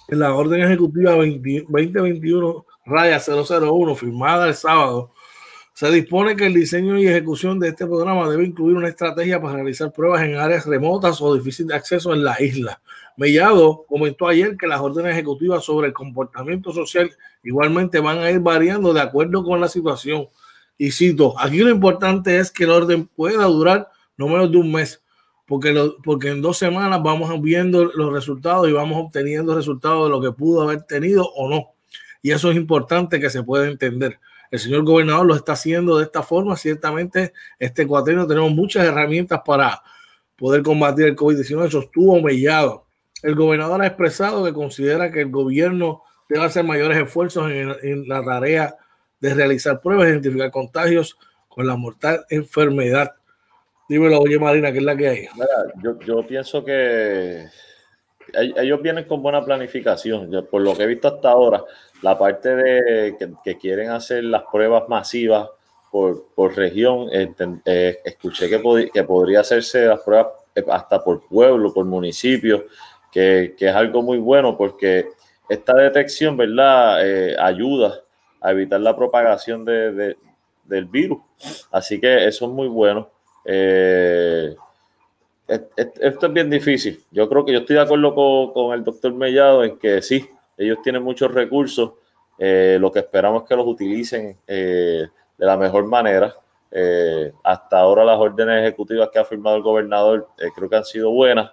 [0.09, 5.13] En la orden ejecutiva 2021 raya 001, firmada el sábado,
[5.75, 9.55] se dispone que el diseño y ejecución de este programa debe incluir una estrategia para
[9.55, 12.81] realizar pruebas en áreas remotas o difíciles de acceso en la isla.
[13.17, 17.11] Mellado comentó ayer que las órdenes ejecutivas sobre el comportamiento social
[17.43, 20.29] igualmente van a ir variando de acuerdo con la situación.
[20.77, 24.73] Y cito, aquí lo importante es que el orden pueda durar no menos de un
[24.73, 25.03] mes,
[25.47, 30.21] porque, porque en dos semanas vamos viendo los resultados y vamos obteniendo resultados de lo
[30.21, 31.75] que pudo haber tenido o no.
[32.23, 34.19] Y eso es importante que se pueda entender.
[34.51, 36.57] El señor gobernador lo está haciendo de esta forma.
[36.57, 39.83] Ciertamente, este cuatrino tenemos muchas herramientas para
[40.37, 41.67] poder combatir el COVID-19.
[41.67, 42.85] Eso estuvo mellado
[43.25, 48.23] el gobernador ha expresado que considera que el gobierno debe hacer mayores esfuerzos en, la
[48.23, 48.77] tarea
[49.25, 51.17] de realizar pruebas, identificar contagios
[51.49, 53.13] con la mortal enfermedad.
[53.89, 55.29] Dímelo, oye Marina, ¿qué es la que hay?
[56.07, 57.47] yo, pienso que
[58.35, 60.47] ellos vienen con buena planificación.
[60.51, 61.65] por lo que he visto hasta ahora,
[62.03, 65.49] la parte de que, quieren hacer las pruebas masivas
[65.91, 71.87] por, región, eh, escuché que, que podría hacerse las pruebas eh, hasta por pueblo, por
[71.87, 72.67] municipio
[73.11, 75.09] que, es algo muy bueno porque
[75.49, 78.04] esta detección, ¿verdad?, eh, ayuda
[78.45, 80.17] a evitar la propagación de,
[80.65, 81.19] del virus.
[81.71, 83.09] Así que eso es muy bueno.
[83.45, 84.55] Eh,
[85.49, 87.03] esto es bien difícil.
[87.11, 88.15] Yo creo que yo estoy de acuerdo
[88.53, 90.29] con, el doctor Mellado en que sí,
[90.59, 91.93] ellos tienen muchos recursos.
[92.39, 96.35] Eh, lo que esperamos es que los utilicen de la mejor manera.
[97.43, 101.51] hasta ahora las órdenes ejecutivas que ha firmado el gobernador creo que han sido buenas.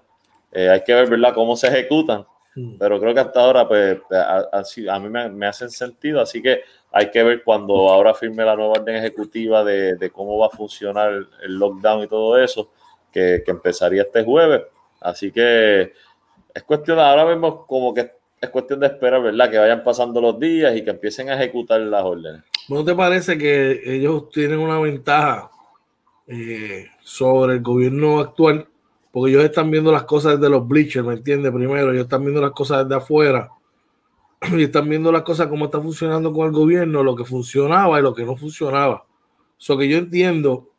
[0.51, 2.25] Eh, hay que ver, ¿verdad?, cómo se ejecutan.
[2.55, 2.77] Hmm.
[2.77, 6.21] Pero creo que hasta ahora, pues, a, mí me, hacen sentido.
[6.21, 6.61] Así que
[6.91, 11.11] hay que ver cuando ahora firme la nueva orden ejecutiva de, cómo va a funcionar
[11.41, 12.71] el lockdown y todo eso,
[13.11, 14.63] que, empezaría este jueves.
[14.99, 15.93] Así que
[16.53, 19.49] es cuestión, ahora vemos como que es cuestión de esperar, ¿verdad?
[19.49, 22.41] Que vayan pasando los días y que empiecen a ejecutar las órdenes.
[22.69, 25.51] ¿No te parece que ellos tienen una ventaja
[26.27, 28.67] eh, sobre el gobierno actual?
[29.11, 31.51] Porque ellos están viendo las cosas desde los bleachers, ¿me entiendes?
[31.51, 33.49] Primero, ellos están viendo las cosas desde afuera
[34.51, 38.03] y están viendo las cosas como está funcionando con el gobierno, lo que funcionaba y
[38.03, 39.05] lo que no funcionaba.
[39.59, 40.69] Eso que yo entiendo,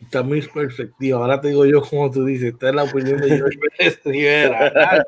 [0.00, 1.18] está mi perspectiva.
[1.18, 3.58] Ahora te digo yo, como tú dices, esta es la opinión de George
[4.04, 5.04] Rivera.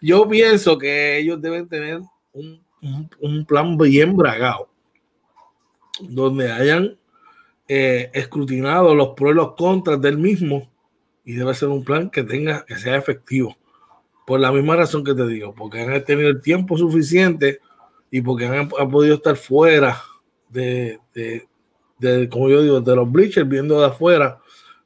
[0.00, 2.00] Yo pienso que ellos deben tener
[2.32, 2.62] un,
[3.20, 4.68] un, plan bien bragado,
[5.98, 6.98] donde hayan
[7.66, 10.73] eh, escrutinado los pros y los contras del mismo
[11.24, 13.56] y debe ser un plan que tenga, que sea efectivo.
[14.26, 17.60] Por la misma razón que te digo, porque han tenido el tiempo suficiente
[18.10, 20.00] y porque han, podido estar fuera
[20.48, 24.38] de, de, como yo digo, de los bleachers, viendo de afuera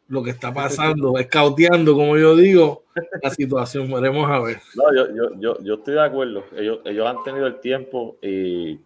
[0.08, 2.84] lo que está pasando, escauteando, como yo digo,
[3.22, 3.90] la situación.
[3.92, 4.60] Veremos a ver.
[4.74, 6.44] No, yo, yo, yo, yo estoy de acuerdo.
[6.56, 8.80] Ellos, ellos han tenido el tiempo y,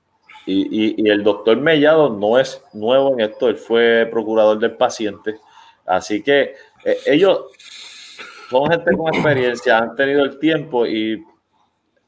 [0.47, 5.37] y, y, el doctor Mellado no es nuevo en esto, él fue procurador del paciente.
[5.87, 7.47] Así que eh, ellos
[8.51, 11.25] son gente con experiencia, han tenido el tiempo y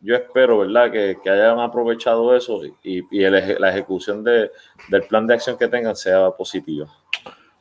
[0.01, 4.51] yo espero, ¿verdad?, que, hayan aprovechado eso y, la ejecución de,
[4.89, 6.87] del plan de acción que tengan sea positiva.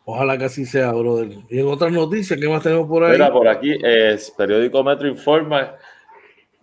[0.05, 1.29] Ojalá que así sea, brother.
[1.49, 3.13] Y en otras noticias, ¿qué más tenemos por ahí?
[3.13, 5.75] Mira, por aquí, es periódico Metro informa,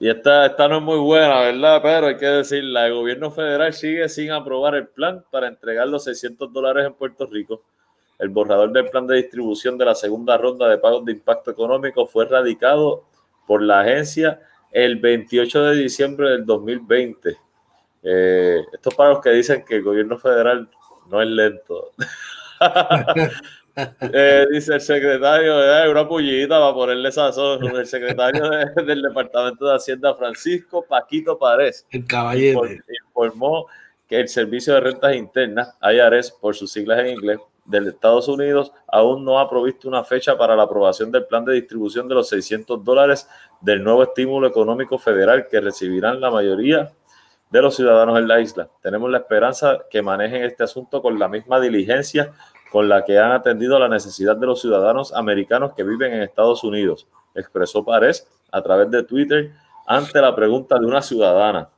[0.01, 1.81] y esta, esta no es muy buena, ¿verdad?
[1.83, 6.05] Pero hay que decirla, el gobierno federal sigue sin aprobar el plan para entregar los
[6.05, 7.63] 600 dólares en Puerto Rico.
[8.21, 12.07] El borrador del plan de distribución de la segunda ronda de pagos de impacto económico
[12.07, 13.05] fue radicado
[13.47, 17.37] por la agencia el 28 de diciembre del 2020.
[18.03, 20.69] Eh, esto para los que dicen que el gobierno federal
[21.09, 21.93] no es lento.
[24.01, 29.77] Eh, dice el secretario, de una pullita para ponerle sazón, el secretario del Departamento de
[29.77, 31.87] Hacienda, Francisco Paquito Párez.
[31.91, 32.63] El caballero.
[33.07, 33.69] Informó
[34.09, 37.39] que el Servicio de Rentas Internas, IRS por sus siglas en inglés,
[37.71, 41.55] de Estados Unidos aún no ha provisto una fecha para la aprobación del plan de
[41.55, 43.29] distribución de los 600 dólares
[43.61, 46.93] del nuevo estímulo económico federal que recibirán la mayoría
[47.51, 48.69] de los ciudadanos en la isla.
[48.81, 52.33] Tenemos la esperanza que manejen este asunto con la misma diligencia
[52.71, 56.63] con la que han atendido la necesidad de los ciudadanos americanos que viven en Estados
[56.63, 59.53] Unidos, expresó Párez a través de Twitter
[59.87, 61.69] ante la pregunta de una ciudadana.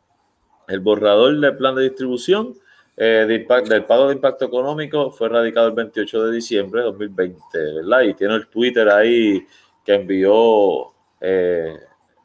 [0.69, 2.55] El borrador del plan de distribución
[2.95, 7.39] eh, del pago de impacto económico fue radicado el 28 de diciembre de 2020,
[7.77, 8.03] ¿verdad?
[8.03, 9.47] Y tiene el Twitter ahí
[9.85, 11.75] que envió eh,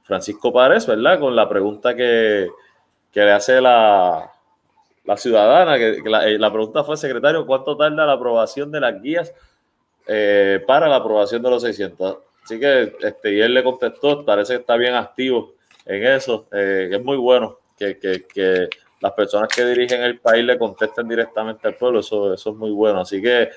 [0.04, 1.20] Francisco Párez, ¿verdad?
[1.20, 2.50] Con la pregunta que,
[3.12, 4.30] que le hace la,
[5.06, 9.34] la ciudadana, que, eh, la, pregunta fue, secretario, ¿cuánto tarda la aprobación de las guías
[10.68, 12.18] para la aprobación de los 600?
[12.44, 15.54] Así que este, y él le contestó, parece que está bien activo
[15.86, 20.44] en eso, que es muy bueno que, que, que las personas que dirigen el país
[20.44, 23.02] le contesten directamente al pueblo, eso, eso es muy bueno.
[23.02, 23.50] Así que,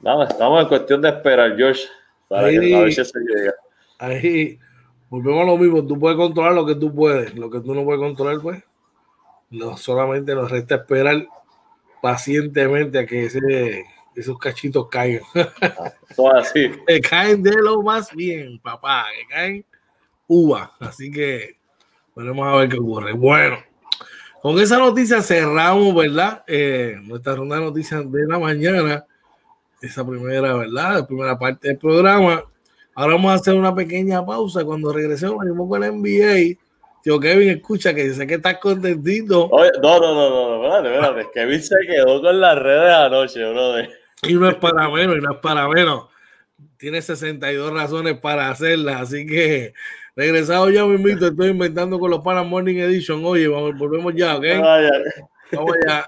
[0.00, 1.82] nada, estamos en cuestión de esperar, George,
[2.28, 3.54] para ahí, que a ver si se llega.
[3.98, 4.58] Ahí,
[5.10, 7.84] volvemos a lo mismo, tú puedes controlar lo que tú puedes, lo que tú no
[7.84, 8.62] puedes controlar, pues,
[9.50, 11.26] no solamente nos resta esperar
[12.00, 13.84] pacientemente a que ese,
[14.16, 15.22] esos cachitos caigan.
[16.16, 16.70] Todo así.
[16.86, 19.64] que caen de lo más bien, papá, que caen
[20.26, 20.72] uva.
[20.80, 21.56] Así que
[22.16, 23.12] veremos a ver qué ocurre.
[23.12, 23.71] Bueno.
[24.42, 26.42] Con esa noticia cerramos, ¿verdad?
[26.48, 29.06] Eh, nuestra ronda de noticias de la mañana.
[29.80, 30.94] Esa primera, ¿verdad?
[30.98, 32.42] La primera parte del programa.
[32.92, 34.64] Ahora vamos a hacer una pequeña pausa.
[34.64, 36.58] Cuando regresemos, venimos con el NBA.
[37.04, 39.48] Tío Kevin, escucha que sé que estás contentito.
[39.80, 41.30] no, no, no, no, no, espérate, espérate.
[41.32, 43.90] Kevin se quedó con las redes anoche, brother.
[44.24, 46.06] Y no es para menos, y no es para menos.
[46.76, 49.74] Tiene 62 razones para hacerla, así que
[50.14, 53.24] Regresado ya, me invito, estoy inventando con los Panas Morning Edition.
[53.24, 54.44] Oye, vamos, volvemos ya, ¿ok?
[55.52, 56.06] Vamos allá.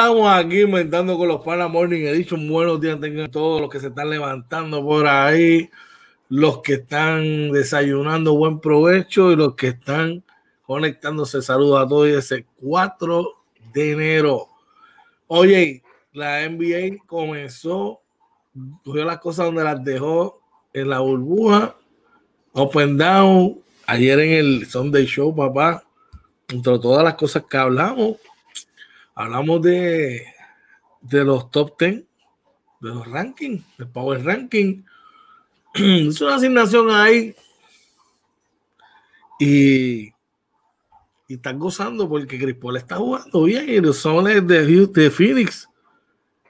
[0.00, 2.48] Regresamos aquí inventando con los Pana Morning Edition.
[2.48, 5.68] Buenos días tengan todos los que se están levantando por ahí,
[6.30, 10.24] los que están desayunando, buen provecho y los que están
[10.62, 11.42] conectándose.
[11.42, 13.30] Saludos a todos ese 4
[13.74, 14.48] de enero.
[15.26, 15.82] Oye,
[16.14, 18.00] la NBA comenzó,
[18.82, 20.40] cogió las cosas donde las dejó
[20.72, 21.76] en la burbuja,
[22.52, 25.84] open down, ayer en el Sunday Show, papá,
[26.48, 28.16] entre todas las cosas que hablamos
[29.20, 30.26] hablamos de,
[31.02, 31.94] de los top 10,
[32.80, 34.82] de los rankings, del Power Ranking.
[35.74, 37.34] es una asignación ahí.
[39.38, 40.12] Y,
[41.28, 45.68] y están gozando porque Chris Paul está jugando bien y los sones de, de Phoenix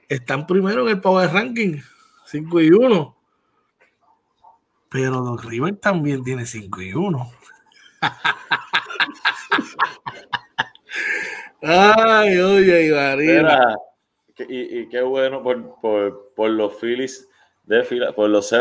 [0.07, 1.79] están primero en el Power Ranking,
[2.25, 3.17] 5 y 1.
[4.89, 7.31] Pero los River también tiene 5 y 1.
[11.61, 13.75] Ay, oye, Ibarina.
[14.49, 17.27] Y, y, qué bueno por, por, por los Phillies
[17.65, 18.49] de Fila, por los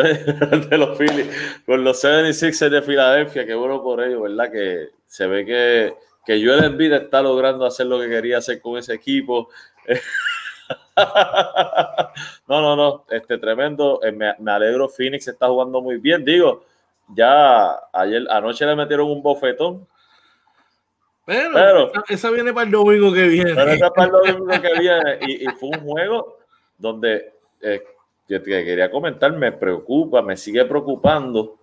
[0.69, 4.53] de los Phillies, por los 76ers de Filadelfia, qué bueno por ellos, ¿verdad?
[4.53, 5.95] Que se ve que,
[6.27, 9.49] que Joel Embiid está logrando hacer lo que quería hacer con ese equipo.
[12.47, 16.65] no, no, no, este tremendo, eh, me, me, alegro, Phoenix está jugando muy bien, digo,
[17.09, 19.89] ya ayer, anoche le metieron un bofetón
[21.25, 23.55] pero, esa, viene para el domingo que viene.
[23.55, 25.19] Pero esa para el domingo que viene.
[25.21, 26.39] Y, fue un juego
[26.79, 27.83] donde eh,
[28.29, 31.59] yo te quería comentar, me preocupa, me sigue preocupando.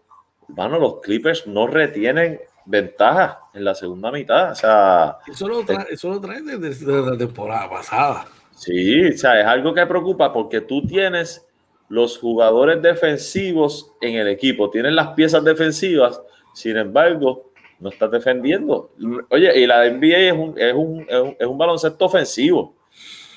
[0.49, 4.51] Hermano, los Clippers no retienen ventaja en la segunda mitad.
[4.51, 8.25] O sea, eso lo trae, eso lo trae desde, la temporada pasada.
[8.55, 11.47] Sí, o sea, es algo que preocupa porque tú tienes
[11.89, 16.21] los jugadores defensivos en el equipo, tienes las piezas defensivas,
[16.53, 17.46] sin embargo,
[17.79, 18.91] no estás defendiendo.
[19.29, 21.05] Oye, y la NBA es un, es un,
[21.39, 22.75] es un, baloncesto ofensivo,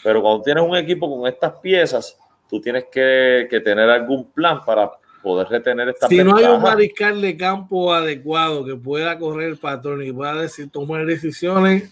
[0.02, 2.18] pero cuando tienes un equipo con estas piezas,
[2.48, 4.90] tú tienes que, que tener algún plan para
[5.22, 9.58] poder retener esta Si no hay un mariscal de campo adecuado que pueda correr el
[9.58, 11.90] patrón y pueda decir, tomar decisiones,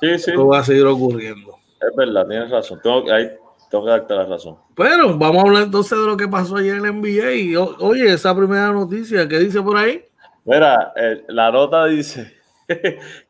[0.00, 0.30] Sí, sí.
[0.30, 1.56] Esto va a seguir ocurriendo.
[1.80, 2.80] Es verdad, tienes razón.
[2.82, 3.30] Tengo, ahí,
[3.70, 4.56] tengo que darte la razón.
[4.74, 7.32] Pero vamos a hablar entonces de lo que pasó ayer en el NBA.
[7.32, 10.04] Y, oye, esa primera noticia, ¿qué dice por ahí?
[10.44, 12.34] Mira, eh, la nota dice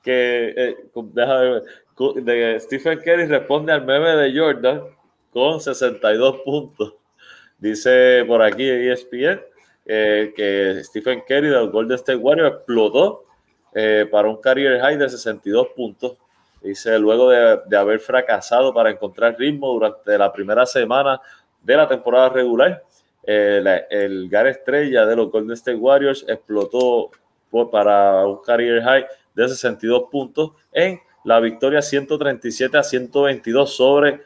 [0.03, 0.77] que, eh,
[2.17, 4.83] de Stephen Curry responde al meme de Jordan
[5.33, 6.95] con 62 puntos.
[7.59, 9.41] Dice por aquí ESPN
[9.87, 13.25] eh, que Stephen Curry del Golden State Warriors explotó
[13.75, 16.17] eh, para un career high de 62 puntos.
[16.63, 21.21] Dice, luego de, de, haber fracasado para encontrar ritmo durante la primera semana
[21.63, 22.83] de la temporada regular,
[23.27, 27.11] eh, la, el gar estrella de los Golden State Warriors explotó
[27.51, 34.21] por, para un career high de 62 puntos en la victoria 137 a 122 sobre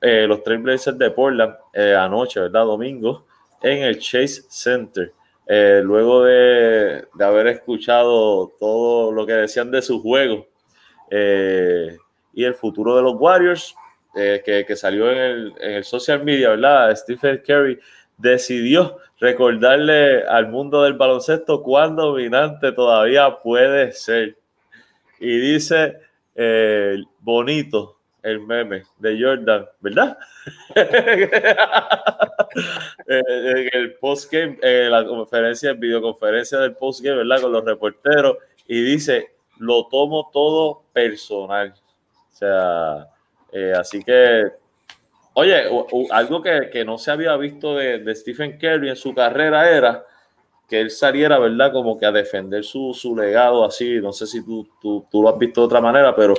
[0.00, 2.64] eh, los Trailblazers de Portland eh, anoche, ¿verdad?
[2.64, 3.26] Domingo,
[3.62, 5.12] en el Chase Center.
[5.46, 10.46] Eh, luego de, de, haber escuchado todo lo que decían de su juego
[11.10, 11.96] eh,
[12.32, 13.74] y el futuro de los Warriors,
[14.14, 16.94] que, que, salió en el, en el, social media, ¿verdad?
[16.94, 17.78] Stephen Curry
[18.22, 24.36] decidió recordarle al mundo del baloncesto cuán dominante todavía puede ser.
[25.20, 25.98] Y dice,
[26.34, 30.16] eh, bonito el meme de Jordan, ¿verdad?
[33.06, 37.42] en el postgame, en la conferencia, en videoconferencia del postgame, ¿verdad?
[37.42, 38.36] Con los reporteros,
[38.68, 41.74] y dice, lo tomo todo personal.
[41.74, 43.08] O sea,
[43.52, 44.44] eh, así que,
[45.34, 45.62] oye,
[46.10, 50.04] algo que, que, no se había visto de, de Stephen Curry en su carrera era
[50.68, 51.72] que él saliera, ¿verdad?
[51.72, 55.28] Como que a defender su, su legado así, no sé si tú, tú, tú, lo
[55.28, 56.34] has visto de otra manera, pero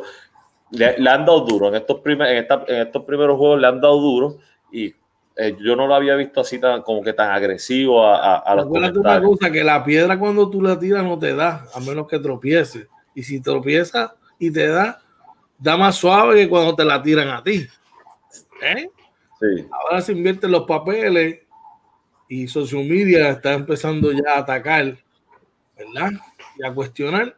[0.72, 3.68] le, le han dado duro, en estos, primer, en, esta, en estos primeros juegos le
[3.68, 4.38] han dado duro
[4.72, 4.94] y
[5.36, 8.56] eh, yo no lo había visto así tan, como que tan agresivo a, a, a
[8.56, 12.08] los una cosa, que la piedra cuando tú la tiras no te da, a menos
[12.08, 12.88] que tropiece.
[13.16, 15.00] Y si tropieza y te da,
[15.58, 17.68] da más suave que cuando te la tiran a ti.
[18.64, 18.90] ¿Eh?
[19.40, 19.68] Sí.
[19.72, 21.42] Ahora se invierten los papeles
[22.28, 24.98] y social media está empezando ya a atacar,
[25.78, 26.12] ¿verdad?
[26.58, 27.36] Y a cuestionar.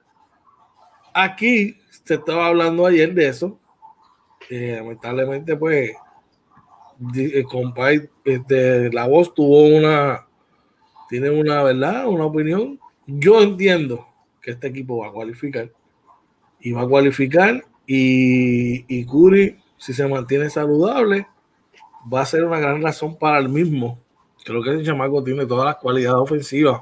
[1.14, 3.60] Aquí se estaba hablando ayer de eso.
[4.50, 5.92] Eh, lamentablemente, pues,
[7.16, 10.28] el compadre este, la voz tuvo una,
[11.10, 12.80] tiene una verdad, una opinión.
[13.08, 14.08] Yo entiendo
[14.42, 15.72] que este equipo va a cualificar
[16.60, 21.28] y va a cualificar y, y Curry, si se mantiene saludable,
[22.12, 24.00] va a ser una gran razón para el mismo
[24.46, 26.82] Creo que ese chamaco tiene todas las cualidades ofensivas.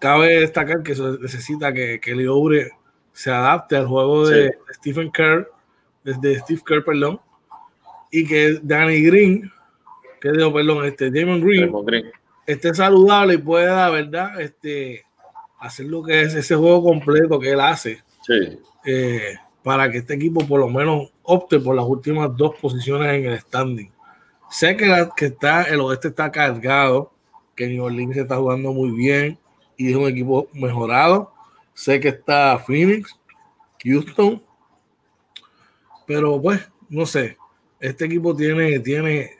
[0.00, 2.70] Cabe destacar que se necesita que Kelly Oubre
[3.12, 4.56] se adapte al juego de.
[4.72, 5.50] Stephen Kerr,
[6.02, 7.20] desde Steve Kerr, perdón,
[8.10, 9.52] y que Danny Green,
[10.18, 12.10] que digo, perdón, este Damon Green, Green,
[12.46, 14.40] esté saludable y pueda, ¿verdad?
[14.40, 15.04] Este,
[15.60, 18.02] hacer lo que es ese juego completo que él hace.
[18.26, 18.58] Sí.
[18.86, 23.26] Eh, para que este equipo por lo menos opte por las últimas dos posiciones en
[23.26, 23.90] el standing.
[24.50, 27.12] Sé que, la, que está, el oeste está cargado,
[27.56, 29.38] que New Orleans está jugando muy bien
[29.76, 31.32] y es un equipo mejorado.
[31.74, 33.18] Sé que está Phoenix,
[33.82, 34.42] Houston,
[36.06, 37.38] pero pues, no sé.
[37.80, 39.30] Este equipo tiene, tiene,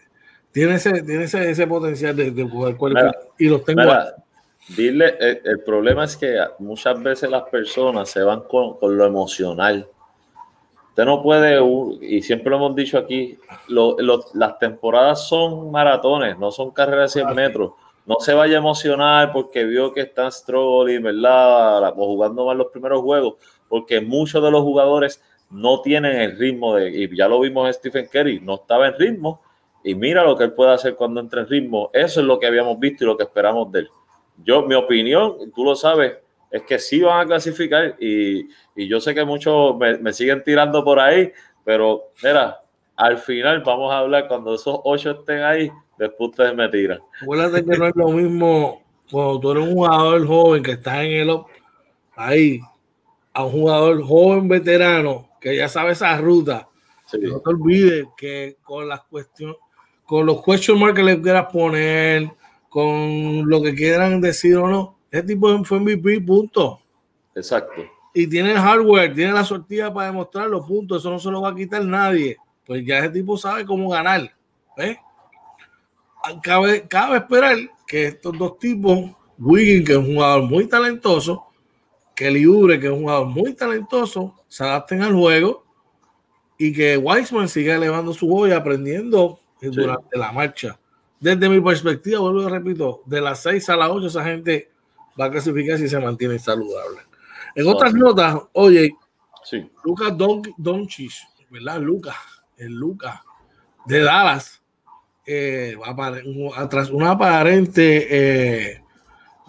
[0.50, 3.82] tiene ese, tiene ese, ese potencial de, de poder cualificar y los tengo.
[3.82, 4.14] Mira,
[4.76, 9.04] dile, el, el, problema es que muchas veces las personas se van con, con lo
[9.04, 9.86] emocional.
[10.92, 11.58] Usted no puede,
[12.02, 13.38] y siempre lo hemos dicho aquí,
[13.68, 17.72] lo, lo, las temporadas son maratones, no son carreras de 100 metros.
[18.04, 21.94] No se vaya a emocionar porque vio que están struggling, ¿verdad?
[21.96, 23.36] O jugando mal los primeros juegos,
[23.70, 27.72] porque muchos de los jugadores no tienen el ritmo de, y ya lo vimos en
[27.72, 29.40] Stephen Curry, no estaba en ritmo,
[29.82, 31.88] y mira lo que él puede hacer cuando entra en ritmo.
[31.94, 33.90] Eso es lo que habíamos visto y lo que esperamos de él.
[34.44, 36.18] Yo, mi opinión, tú lo sabes,
[36.52, 38.46] es que sí van a clasificar y,
[38.76, 41.32] y yo sé que muchos me, me, siguen tirando por ahí,
[41.64, 42.60] pero mira,
[42.94, 47.00] al final vamos a hablar cuando esos ocho estén ahí, después ustedes me tiran.
[47.22, 51.12] Acuérdate que no es lo mismo cuando tú eres un jugador joven que está en
[51.12, 51.40] el
[52.14, 52.60] ahí,
[53.32, 56.68] a un jugador joven veterano que ya sabe esa ruta.
[57.06, 57.18] Sí.
[57.22, 59.56] No te olvides que con las cuestiones,
[60.04, 62.30] con los question marks que le quieras poner,
[62.68, 66.80] con lo que quieran decir o no, ese tipo fue MVP, punto.
[67.34, 67.82] Exacto.
[68.14, 71.42] Y tiene el hardware, tiene la sortida para demostrar los puntos, eso no se lo
[71.42, 72.38] va a quitar nadie.
[72.66, 74.34] Pues ya ese tipo sabe cómo ganar.
[74.78, 74.96] ¿eh?
[76.42, 81.44] Cabe, cabe esperar que estos dos tipos, Wiggins, que es un jugador muy talentoso,
[82.16, 85.62] Kelly Ubre, que es un jugador muy talentoso, se adapten al juego
[86.56, 89.68] y que Weissman siga elevando su juego y aprendiendo sí.
[89.68, 90.78] durante la marcha.
[91.20, 94.71] Desde mi perspectiva, vuelvo y repito, de las 6 a las 8 esa gente
[95.20, 97.00] va a clasificar si se mantiene saludable.
[97.54, 98.96] En otras notas, oye,
[99.42, 99.70] Sí.
[99.84, 101.12] Lucas Don, Doncic,
[101.50, 101.80] ¿verdad?
[101.80, 102.16] Lucas,
[102.56, 103.20] el Lucas
[103.86, 104.62] de Dallas,
[105.26, 105.76] eh,
[106.70, 108.06] tras una aparente
[108.74, 108.82] eh,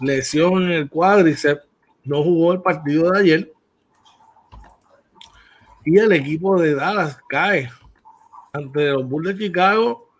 [0.00, 1.66] lesión en el cuádriceps,
[2.04, 3.52] no jugó el partido de ayer.
[5.84, 7.70] Y el equipo de Dallas cae
[8.52, 10.10] ante los Bulls de Chicago,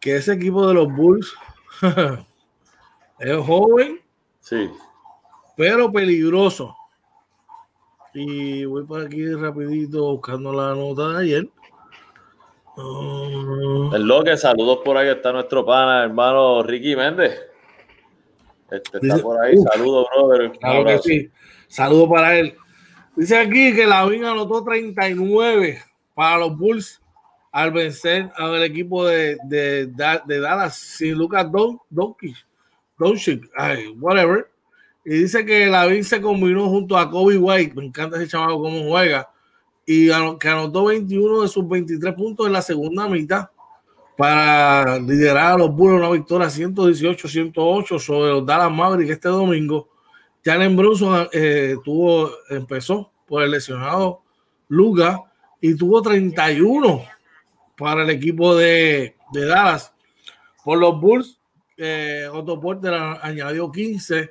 [0.00, 1.34] que ese equipo de los Bulls
[3.18, 4.00] es joven,
[4.44, 4.70] Sí.
[5.56, 6.76] pero peligroso.
[8.12, 11.48] Y voy por aquí rapidito buscando la nota de ayer.
[12.76, 17.40] Ah, En lo que saludos por ahí está nuestro pana, hermano Ricky Méndez.
[18.70, 19.56] Este está Dice- por ahí.
[19.72, 20.52] Saludos, brother.
[20.58, 21.30] Claro que sí.
[21.68, 22.54] Saludo para él.
[23.16, 25.80] Dice aquí que la anotó 39
[26.14, 27.00] para los Bulls
[27.52, 32.36] al vencer al equipo de, de, de Dallas sin Lucas Don, Doncic,
[32.98, 33.50] Doncic,
[33.98, 34.50] whatever.
[35.04, 37.74] Y dice que Lavin se combinó junto a Kobe White.
[37.74, 39.28] Me encanta ese chamaco cómo juega.
[39.86, 43.50] Y que anotó 21 de sus 23 puntos en la segunda mitad
[44.16, 49.88] para liderar a los Bulls una victoria 118-108 sobre los Dallas Mavericks este domingo.
[50.44, 54.22] Jalen Brunson eh, tuvo, empezó por el lesionado
[54.68, 55.20] Luga
[55.60, 57.02] y tuvo 31
[57.76, 59.92] para el equipo de, de Dallas.
[60.64, 61.38] Por los Bulls,
[61.76, 64.30] eh, Otto Porter añadió 15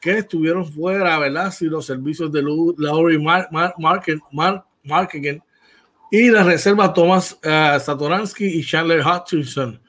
[0.00, 1.50] que estuvieron fuera, ¿verdad?
[1.52, 2.42] Si los servicios de
[2.76, 4.64] Laurie Mar Mar Marken- Mar
[6.10, 9.80] y la reserva Thomas eh, Satoransky y Chandler Hutchinson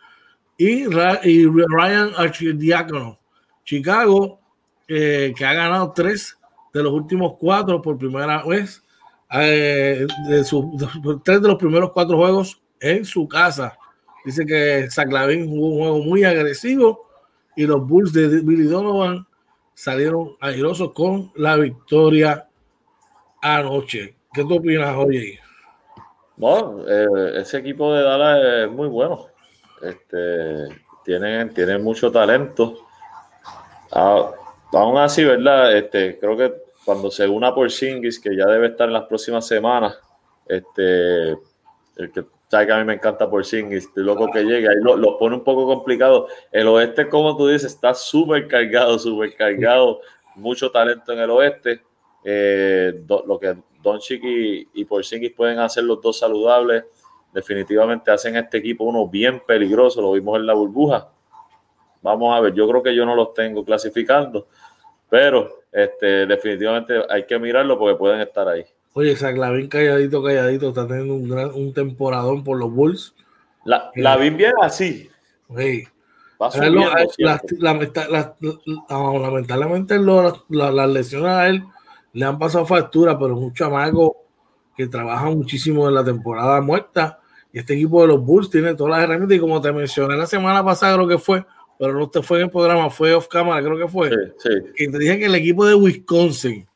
[0.58, 0.84] y,
[1.28, 3.20] y Ryan Archidiácono.
[3.66, 4.39] Chicago,
[4.88, 6.38] eh, que ha ganado tres
[6.74, 8.84] de los últimos cuatro por primera vez,
[9.32, 13.76] eh, de su- de- tres de los primeros cuatro juegos en su casa.
[14.26, 17.09] Dice que Saclavin jugó un juego muy agresivo
[17.55, 19.28] y los Bulls de Billy Donovan
[19.74, 22.47] salieron airosos con la victoria
[23.41, 24.15] anoche.
[24.34, 25.39] ¿Qué tú opinas, oye?
[26.38, 29.28] Bueno, eh, ese equipo de Dallas es muy bueno.
[29.82, 30.67] Este,
[31.03, 32.88] tienen, tienen mucho talento.
[33.91, 34.32] Ah,
[34.71, 35.76] aún así, ¿verdad?
[35.76, 36.53] Este, creo que
[36.86, 39.97] cuando se una por Singis, que ya debe estar en las próximas semanas,
[40.47, 44.70] este, el que sabe que a mí me encanta por Singis, estoy loco que llegue,
[44.70, 46.28] ahí lo, pone un poco complicado.
[46.51, 50.01] El oeste, como tú dices, está súper cargado, súper cargado,
[50.36, 51.82] mucho talento en el oeste.
[52.24, 56.86] Eh, lo que Doncic y, y Porzingis pueden hacer los dos saludables,
[57.34, 61.10] definitivamente hacen este equipo uno bien peligroso, lo vimos en la burbuja.
[62.04, 64.47] Vamos a ver, yo creo que yo no los tengo clasificando,
[65.10, 68.64] pero este, definitivamente hay que mirarlo porque pueden estar ahí.
[68.94, 73.16] Oye, Saclavin calladito, calladito, está teniendo un, gran, un temporadón por los Bulls.
[73.66, 75.10] La, la vi bien así,
[77.18, 78.36] la-
[79.18, 81.64] lamentablemente las lesiones a él
[82.14, 84.18] le han pasado factura, pero es un chamaco
[84.76, 87.20] que trabaja muchísimo en la temporada muerta.
[87.52, 89.38] Y este equipo de los Bulls tiene todas las herramientas.
[89.38, 91.46] Y como te mencioné la semana pasada, creo que fue,
[91.80, 94.10] pero no te fue en el programa, fue off cámara, creo que fue.
[94.10, 94.50] Sí, sí.
[94.76, 96.68] que te dije que el equipo de Wisconsin,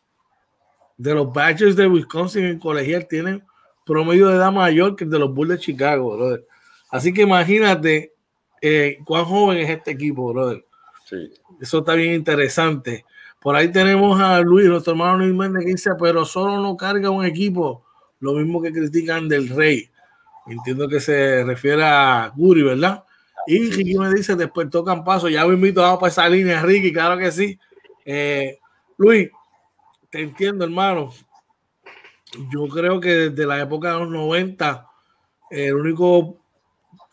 [0.97, 3.43] de los Badgers de Wisconsin en colegial, tienen
[3.85, 6.45] promedio de edad mayor que el de los Bulls de Chicago, brother.
[6.89, 8.13] Así que imagínate
[8.61, 10.65] eh, cuán joven es este equipo, brother.
[11.05, 11.31] sí.
[11.59, 13.03] Eso está bien interesante.
[13.39, 17.09] Por ahí tenemos a Luis, nuestro hermano Luis Méndez, que dice, pero solo no carga
[17.09, 17.83] un equipo.
[18.19, 19.89] Lo mismo que critican del Rey.
[20.47, 23.03] Entiendo que se refiere a Guri, ¿verdad?
[23.47, 25.29] Y Ricky me dice, después tocan paso.
[25.29, 27.57] Ya me invito, vamos para esa línea, Ricky, claro que sí.
[28.05, 28.59] Eh,
[28.97, 29.29] Luis,
[30.10, 31.14] te entiendo, hermano.
[32.51, 34.88] Yo creo que desde la época de los 90,
[35.49, 36.38] el único,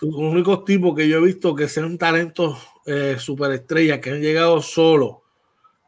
[0.01, 4.61] los únicos tipos que yo he visto que sean talentos eh, superestrellas que han llegado
[4.61, 5.23] solo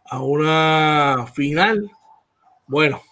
[0.04, 1.90] a una final,
[2.66, 3.02] bueno,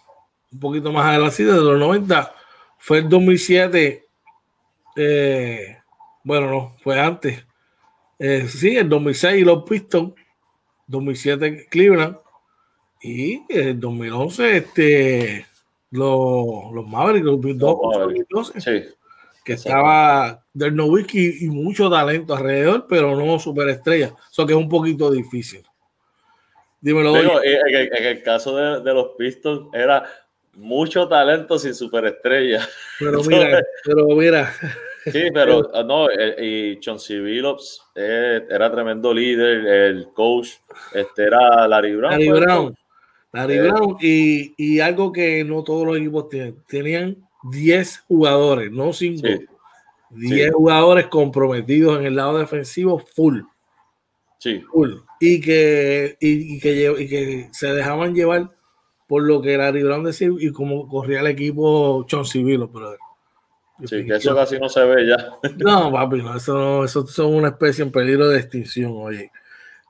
[0.51, 2.33] un poquito más adelante, desde los 90,
[2.77, 4.05] fue el 2007,
[4.95, 5.77] eh,
[6.23, 7.45] bueno, no, fue antes,
[8.17, 10.13] eh, sí, el 2006 los Pistons,
[10.87, 12.17] 2007 Cleveland
[13.05, 15.45] y el 2011 este,
[15.91, 17.39] los, los Mavericks, los.
[17.39, 18.83] 2012, sí.
[19.43, 24.69] que estaba Dirk Nowitzki y mucho talento alrededor, pero no superestrella, eso que es un
[24.69, 25.63] poquito difícil.
[26.81, 27.21] Dímelo, oye.
[27.21, 30.03] en, en el, en el caso de, de los Pistons era
[30.53, 32.67] mucho talento sin superestrella.
[32.99, 34.51] pero mira, pero mira,
[35.11, 40.49] Sí, pero ah, no, eh, y Chauncey Billups eh, era tremendo líder, el coach
[40.93, 42.11] este era Larry Brown.
[42.11, 42.77] Larry ¿fue el Brown?
[43.35, 43.59] Larry.
[43.59, 49.27] Brown y, y algo que no todos los equipos tienen, tenían 10 jugadores, no 5,
[49.27, 49.45] Sí,
[50.11, 50.51] 10 sí.
[50.53, 53.41] jugadores comprometidos en el lado defensivo full,
[54.37, 58.51] sí, full, y que, y, y que, y que se dejaban llevar
[59.07, 62.99] por lo que era Brown decir y cómo corría el equipo Chon Civil, brother.
[63.83, 65.17] Sí, que eso casi no se ve ya.
[65.57, 69.31] No, papi, no, eso, no, eso son una especie en peligro de extinción, oye.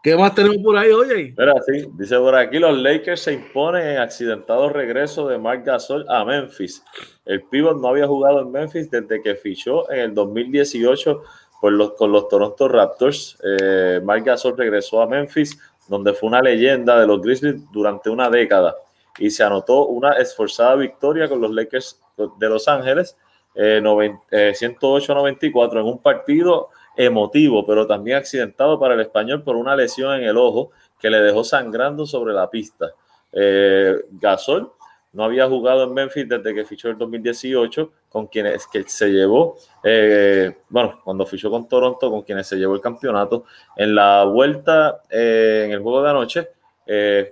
[0.05, 1.33] ¿Qué más tenemos por ahí, oye?
[1.65, 6.23] Sí, dice por aquí, los Lakers se imponen en accidentado regreso de Mark Gasol a
[6.23, 6.83] Memphis.
[7.25, 11.23] El pivot no había jugado en Memphis desde que fichó en el 2018
[11.59, 13.39] por los, con los Toronto Raptors.
[13.43, 18.29] Eh, Mark Gasol regresó a Memphis, donde fue una leyenda de los Grizzlies durante una
[18.29, 18.75] década
[19.17, 21.99] y se anotó una esforzada victoria con los Lakers
[22.37, 23.17] de Los Ángeles,
[23.55, 29.75] eh, 108-94 eh, en un partido emotivo, pero también accidentado para el español por una
[29.75, 32.91] lesión en el ojo que le dejó sangrando sobre la pista.
[33.31, 34.71] Eh, Gasol
[35.13, 39.57] no había jugado en Memphis desde que fichó el 2018, con quienes que se llevó,
[39.83, 43.45] eh, bueno, cuando fichó con Toronto, con quienes se llevó el campeonato.
[43.77, 46.49] En la vuelta eh, en el juego de anoche,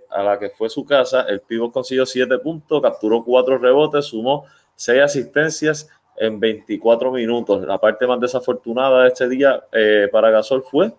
[0.09, 4.45] a la que fue su casa, el pívot consiguió 7 puntos, capturó 4 rebotes, sumó
[4.75, 7.65] 6 asistencias en 24 minutos.
[7.65, 10.93] La parte más desafortunada de este día eh, para Gasol fue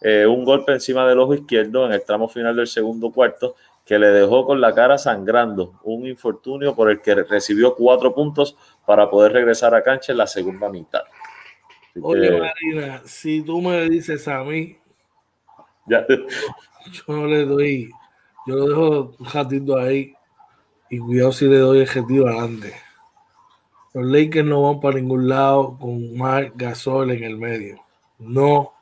[0.00, 3.98] eh, un golpe encima del ojo izquierdo en el tramo final del segundo cuarto que
[3.98, 8.54] le dejó con la cara sangrando, un infortunio por el que recibió cuatro puntos
[8.84, 11.00] para poder regresar a cancha en la segunda mitad.
[12.02, 14.76] Oye, Marina, si tú me dices a mí,
[15.86, 16.06] ya.
[16.06, 17.90] yo no le doy,
[18.46, 20.12] yo lo dejo un ratito ahí
[20.90, 22.74] y cuidado si le doy el objetivo adelante.
[23.94, 27.80] Los Lakers no van para ningún lado con Mark Gasol en el medio.
[28.18, 28.72] No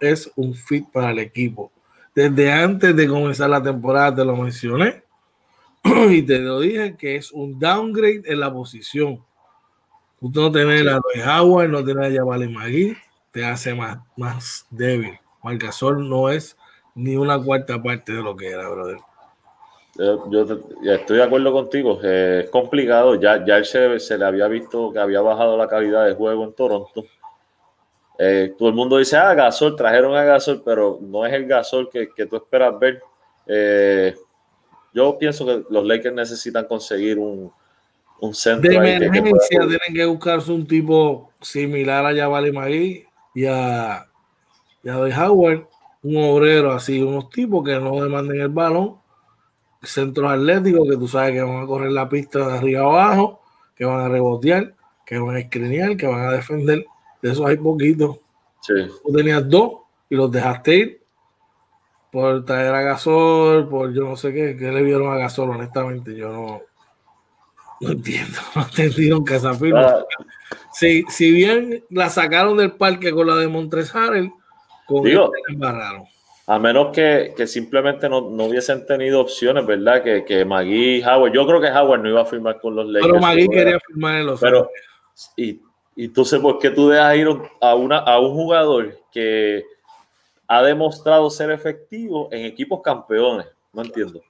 [0.00, 1.72] es un fit para el equipo.
[2.14, 5.02] Desde antes de comenzar la temporada te lo mencioné
[6.10, 9.24] y te lo dije que es un downgrade en la posición.
[10.20, 12.96] Tú no tenés a Roy Howard, no tenés a Yavale Magui,
[13.30, 15.18] te hace más, más débil.
[15.44, 16.56] Marc Gasol no es
[16.96, 18.98] ni una cuarta parte de lo que era, brother.
[19.98, 20.46] Yo,
[20.84, 23.16] estoy de acuerdo contigo, es complicado.
[23.16, 26.52] Ya, ya él se, le había visto que había bajado la calidad de juego en
[26.52, 27.04] Toronto.
[28.16, 31.90] Eh, todo el mundo dice, ah, Gasol, trajeron a Gasol, pero no es el Gasol
[31.90, 33.02] que, tú esperas ver.
[33.48, 34.14] Eh,
[34.94, 37.50] yo pienso que los Lakers necesitan conseguir un,
[38.20, 38.70] un centro.
[38.70, 44.06] De emergencia tienen que buscarse un tipo similar a Yavali Magui y a,
[44.84, 45.66] y a Howard,
[46.04, 49.07] un obrero así, unos tipos que no demanden el balón
[49.82, 53.40] centros atléticos que tú sabes que van a correr la pista de arriba abajo,
[53.74, 54.74] que van a rebotear,
[55.06, 56.84] que van a escrinear, que van a defender.
[57.22, 58.20] De eso hay poquito.
[58.66, 59.72] Tú tenías dos
[60.10, 61.00] y los dejaste ir
[62.10, 66.14] por traer a Gasol, por yo no sé qué, que le vieron a Gasol, honestamente,
[66.14, 66.62] yo no,
[67.80, 69.86] no entiendo, no entendieron que esa firma.
[69.86, 70.04] Ah.
[70.72, 74.32] Si, si, bien la sacaron del parque con la de Montresarel,
[74.86, 76.04] con Digo, embarraron.
[76.50, 80.02] A menos que, simplemente no, hubiesen tenido opciones, ¿verdad?
[80.02, 83.12] Que, que Magui Howard, yo creo que Howard no iba a firmar con los Lakers.
[83.12, 84.70] Pero Magui quería firmar en los Pero,
[85.36, 85.60] y,
[85.94, 87.28] y entonces, ¿por qué tú dejas ir
[87.60, 89.62] a, una, a un jugador que
[90.46, 93.46] ha demostrado ser efectivo en equipos campeones?
[93.74, 94.22] No entiendo.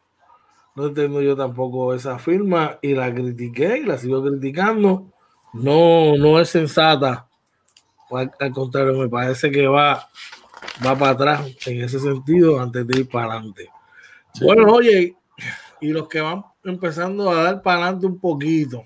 [0.75, 5.05] No entiendo yo tampoco esa firma y la critiqué y la sigo criticando.
[5.53, 7.29] No, no es sensata.
[8.11, 10.09] Al contrario, me parece que va
[10.85, 13.69] va para atrás en ese sentido antes de ir para adelante.
[14.41, 15.17] Bueno, oye,
[15.81, 18.85] y los que van empezando a dar para adelante un poquito,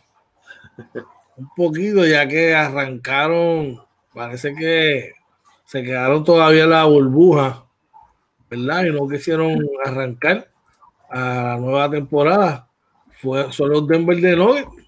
[1.36, 3.80] un poquito, ya que arrancaron,
[4.14, 5.12] parece que
[5.64, 7.64] se quedaron todavía la burbuja,
[8.50, 8.84] ¿verdad?
[8.84, 10.48] Y no quisieron arrancar
[11.10, 12.68] a la nueva temporada.
[13.20, 14.81] Fue, son los Denver de Nuggets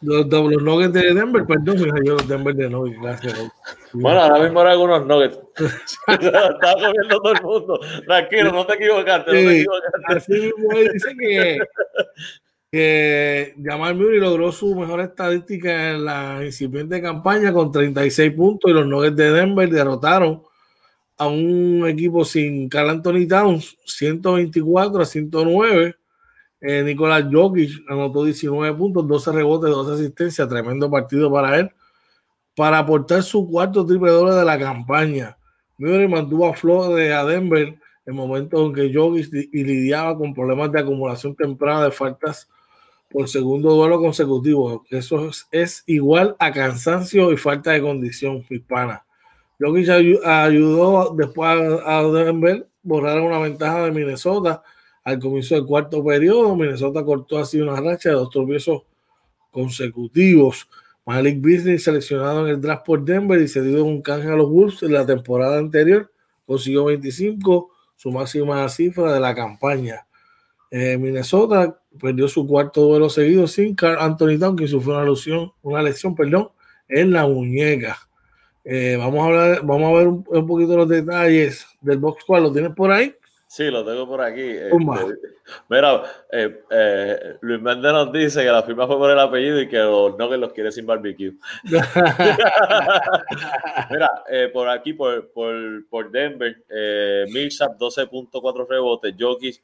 [0.00, 3.50] los, los, Nuggets de Denver, perdón, yo los Denver de Nuggets, gracias.
[3.92, 5.38] Bueno, ahora mismo eran algunos Nuggets.
[6.08, 7.80] Estaba comiendo todo el mundo.
[8.06, 10.16] Tranquilo, no te equivocaste, no te equivocaste.
[10.16, 11.58] Así mismo dice que,
[12.70, 18.74] que Jamal Murray logró su mejor estadística en la incipiente campaña con 36 puntos y
[18.74, 20.42] los Nuggets de Denver derrotaron
[21.16, 25.96] a un equipo sin Carl Anthony Towns 124 a 109
[26.60, 30.48] eh, Nicolás Jokic anotó 19 puntos, 12 rebotes, 12 asistencias.
[30.48, 31.70] Tremendo partido para él.
[32.56, 35.38] Para aportar su cuarto triple doble de la campaña.
[35.78, 40.80] Murray mantuvo a Flores a Denver en momentos en que Jokic lidiaba con problemas de
[40.80, 42.48] acumulación temprana de faltas
[43.08, 44.84] por segundo duelo consecutivo.
[44.90, 49.04] Eso es, igual a cansancio y falta de condición hispana.
[49.60, 49.88] Jokic
[50.24, 54.62] ayudó después a, a Denver borrar una ventaja de Minnesota
[55.08, 58.82] al comienzo del cuarto periodo, Minnesota cortó así una racha de dos tropiezos
[59.50, 60.68] consecutivos.
[61.06, 64.50] Malik Beasley, seleccionado en el draft por Denver y cedido en un canje a los
[64.50, 66.12] Wolves en la temporada anterior,
[66.46, 70.06] consiguió 25, su máxima cifra de la campaña.
[70.70, 75.52] Eh, Minnesota perdió su cuarto duelo seguido sin Carl Anthony Town, que sufrió una lesión,
[75.62, 76.50] una lesión perdón,
[76.86, 77.96] en la muñeca.
[78.62, 82.42] Eh, vamos, a hablar, vamos a ver un, poquito los detalles del box squad.
[82.42, 83.14] ¿Lo tienes por ahí?
[83.50, 84.42] Sí, lo tengo por aquí.
[84.42, 84.76] Este,
[85.70, 89.66] mira, eh, eh, Luis Méndez nos dice que la firma fue por el apellido y
[89.66, 91.32] que los Nuggets los quiere sin barbecue.
[93.90, 95.54] mira, eh, por aquí, por, por,
[95.88, 99.62] por Denver, eh, Millsap 12.4 rebotes, Jokic,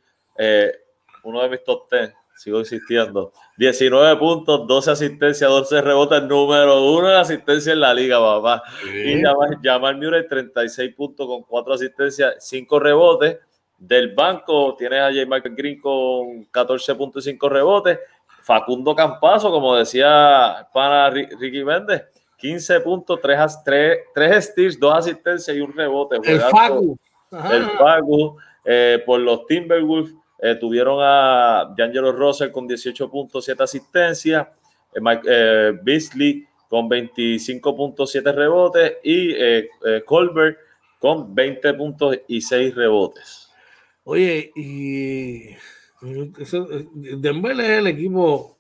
[1.24, 7.08] uno de mis top 10, sigo insistiendo, 19 puntos, 12 asistencias, 12 rebotes, número uno
[7.08, 8.62] de asistencia en la liga, papá.
[8.82, 9.22] Y
[9.62, 13.40] Jamal Murray 36 puntos con 4 asistencias, 5 rebotes.
[13.86, 15.26] Del banco tienes a J.
[15.26, 17.98] Michael Green con 14.5 rebotes.
[18.42, 22.02] Facundo Campazo, como decía para Ricky Méndez,
[22.38, 26.16] 15 puntos, 3, 3, 3 steals, 2 asistencias y un rebote.
[26.22, 26.98] El Facu.
[27.30, 28.36] El Facu.
[28.66, 34.46] Eh, por los Timberwolves eh, tuvieron a D'Angelo Russell con 18.7 asistencias,
[34.94, 39.68] eh, eh, Beasley con 25.7 rebotes y eh,
[40.06, 40.56] Colbert
[40.98, 43.43] con 20 puntos y 6 rebotes.
[44.04, 45.56] Oye, y
[46.38, 48.58] eso, Denver es el equipo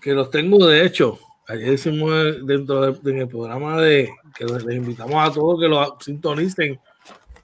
[0.00, 5.16] que los tengo, de hecho, ayer hicimos dentro del el programa de que les invitamos
[5.16, 6.80] a todos que lo sintonicen,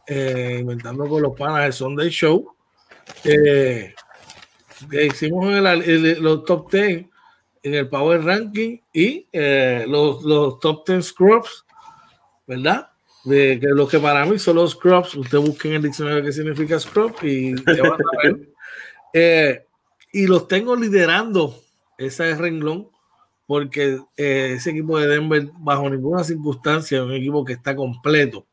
[0.07, 2.55] eh, inventando con los panas el Sunday Show,
[3.25, 3.95] eh,
[4.91, 5.47] que hicimos
[6.21, 7.07] los top 10
[7.63, 11.67] en el Power Ranking y eh, los, los top 10 Scrubs,
[12.47, 12.89] ¿verdad?
[13.29, 15.15] De que lo que para mí son los scrubs.
[15.15, 17.55] Usted busque en el diccionario qué significa scrub y
[19.13, 19.65] eh,
[20.13, 21.55] y los tengo liderando
[21.99, 22.89] ese renglón
[23.47, 28.47] porque eh, ese equipo de Denver, bajo ninguna circunstancia, es un equipo que está completo,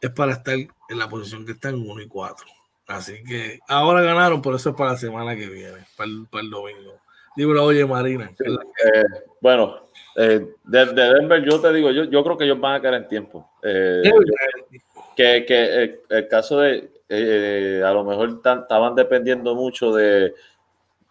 [0.00, 2.46] es para estar en la posición que está en 1 y 4.
[2.86, 6.94] Así que ahora ganaron, por eso es para la semana que viene, para el, domingo.
[7.36, 8.30] Dímelo, oye, Marina.
[8.42, 9.04] Eh,
[9.42, 9.87] bueno,
[10.20, 13.06] eh, de, Denver, yo te digo, yo, yo creo que ellos van a caer en
[13.06, 13.48] tiempo.
[13.62, 14.02] Eh,
[15.14, 20.34] que, que el, caso de, eh, a lo mejor estaban dependiendo mucho de,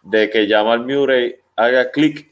[0.03, 2.29] de que Jamal Murray haga clic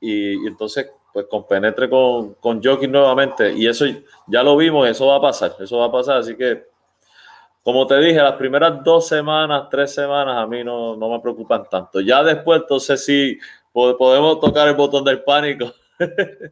[0.00, 3.52] y, entonces pues compenetre con, con Jokic nuevamente.
[3.52, 3.84] Y eso
[4.26, 6.16] ya lo vimos, eso va a pasar, eso va a pasar.
[6.16, 6.64] Así que,
[7.62, 11.68] como te dije, las primeras dos semanas, tres semanas a mí no, no me preocupan
[11.70, 12.00] tanto.
[12.00, 13.38] Ya después, entonces sí,
[13.70, 15.74] podemos tocar el botón del pánico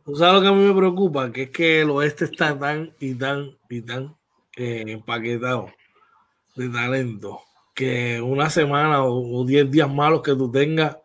[0.04, 1.32] ¿Tú sabes lo que a mí me preocupa?
[1.32, 4.16] Que es que el oeste está tan y tan y tan
[4.56, 5.70] eh, empaquetado
[6.54, 7.40] de talento
[7.74, 10.96] que una semana o 10 días malos que tú tengas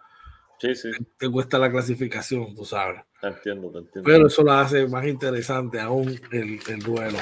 [1.17, 3.01] te cuesta la clasificación, tú sabes.
[3.19, 4.09] Te entiendo, te entiendo.
[4.09, 7.17] Pero eso lo hace más interesante aún el, el duelo.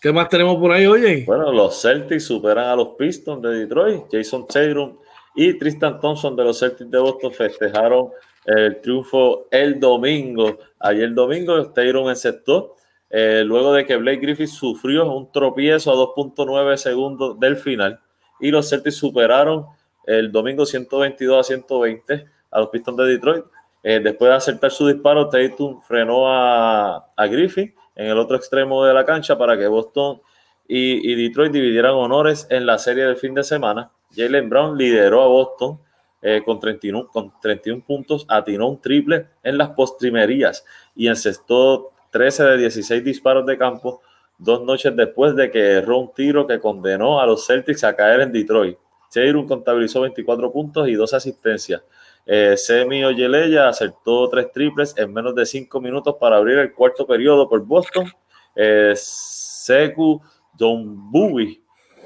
[0.00, 1.24] ¿Qué más tenemos por ahí, oye?
[1.26, 4.04] Bueno, los Celtics superan a los Pistons de Detroit.
[4.10, 4.98] Jason Tatum
[5.34, 8.08] y Tristan Thompson de los Celtics de Boston festejaron
[8.56, 10.58] el triunfo el domingo.
[10.78, 12.76] Ayer domingo, Taylor encestó.
[13.08, 17.98] Eh, luego de que Blake Griffith sufrió un tropiezo a 2.9 segundos del final
[18.38, 19.66] y los Celtics superaron
[20.06, 23.44] el domingo 122 a 120 a los Pistons de Detroit.
[23.82, 28.84] Eh, después de acertar su disparo, Tatum frenó a, a, Griffith en el otro extremo
[28.84, 30.20] de la cancha para que Boston
[30.68, 33.90] y, y Detroit dividieran honores en la serie del fin de semana.
[34.14, 35.80] Jalen Brown lideró a Boston
[36.22, 40.64] eh, con, 31, con 31 puntos, atinó un triple en las postrimerías
[40.94, 44.02] y encestó 13 de 16 disparos de campo
[44.40, 48.20] dos noches después de que erró un tiro que condenó a los Celtics a caer
[48.20, 48.76] en Detroit.
[49.10, 51.82] Cheirun contabilizó 24 puntos y dos asistencias.
[52.26, 57.06] Eh, Semi Oyeleya acertó tres triples en menos de cinco minutos para abrir el cuarto
[57.06, 58.10] periodo por Boston.
[58.54, 60.20] Eh, Seku
[60.56, 61.10] Don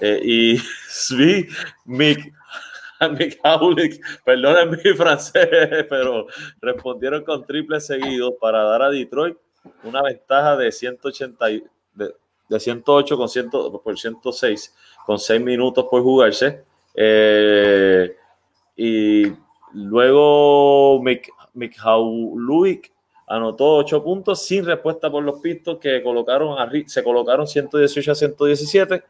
[0.00, 0.56] eh, y
[0.88, 1.46] Svi
[1.84, 2.32] Mick
[4.24, 5.48] perdónen mi francés,
[5.88, 6.26] pero
[6.60, 9.36] respondieron con triple seguidos para dar a Detroit
[9.82, 11.46] una ventaja de 180
[11.94, 14.74] de, 108 con 100, por 106
[15.06, 16.64] con 6 minutos por jugarse.
[16.94, 18.16] Eh,
[18.76, 19.32] y
[19.72, 21.30] luego Mick,
[23.26, 29.02] anotó 8 puntos sin respuesta por los pistos que colocaron se colocaron 118 a 117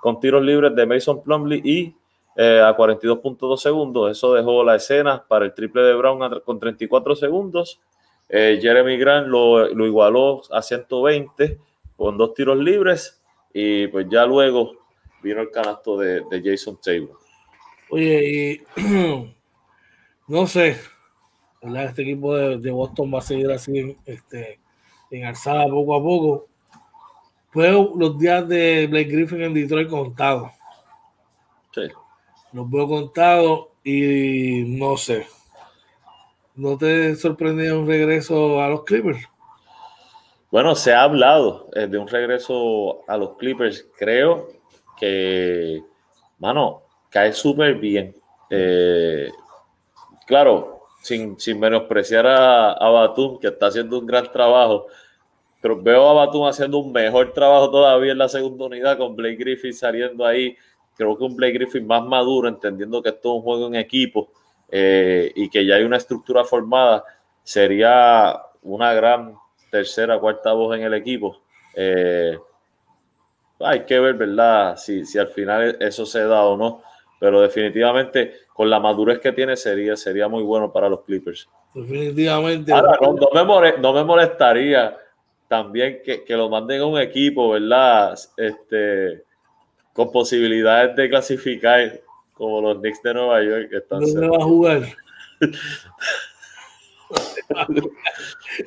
[0.00, 1.94] con tiros libres de Mason Plumley y
[2.34, 4.10] eh, a 42.2 segundos.
[4.10, 7.80] Eso dejó la escena para el triple de Brown con 34 segundos.
[8.28, 11.58] Eh, Jeremy Grant lo, igualó a 120
[11.96, 13.22] con dos tiros libres
[13.52, 14.72] y pues ya luego
[15.22, 17.18] vino el canasto de, Jason Taylor.
[17.90, 18.64] Oye,
[20.28, 20.78] no sé,
[21.60, 24.58] este equipo de, Boston va a seguir así este,
[25.10, 26.48] en alzada poco a poco.
[27.50, 30.50] Fue los días de Blake Griffin en Detroit contados.
[31.74, 31.82] Sí
[32.52, 35.26] los veo contados Y no sé.
[36.54, 39.26] ¿No te sorprendió un regreso a los Clippers?
[40.50, 43.88] Bueno, se ha hablado eh, de un regreso a los Clippers.
[43.96, 44.48] Creo
[44.98, 45.82] que,
[46.38, 48.14] mano, cae súper bien.
[48.50, 49.30] Eh,
[50.26, 54.88] claro, sin, sin menospreciar a, a Batum, que está haciendo un gran trabajo,
[55.62, 59.36] pero veo a Batum haciendo un mejor trabajo todavía en la segunda unidad con Blake
[59.36, 60.56] Griffin saliendo ahí.
[60.96, 64.30] Creo que un Blake Griffin más maduro, entendiendo que esto es un juego en equipo
[64.70, 67.04] eh, y que ya hay una estructura formada,
[67.42, 69.34] sería una gran
[69.70, 71.42] tercera, cuarta voz en el equipo.
[71.74, 72.38] Eh,
[73.60, 74.76] hay que ver, ¿verdad?
[74.76, 76.82] Si, si al final eso se da o no.
[77.18, 81.48] Pero definitivamente, con la madurez que tiene, sería, sería muy bueno para los Clippers.
[81.72, 82.72] Definitivamente.
[82.72, 84.98] Ahora, no, me, no me molestaría
[85.46, 88.18] también que, que, lo manden a un equipo, ¿verdad?
[88.36, 89.24] Este,
[89.92, 92.00] con posibilidades de clasificar,
[92.34, 93.70] como los Knicks de Nueva York.
[93.70, 94.82] Que están ¿Dónde va a jugar?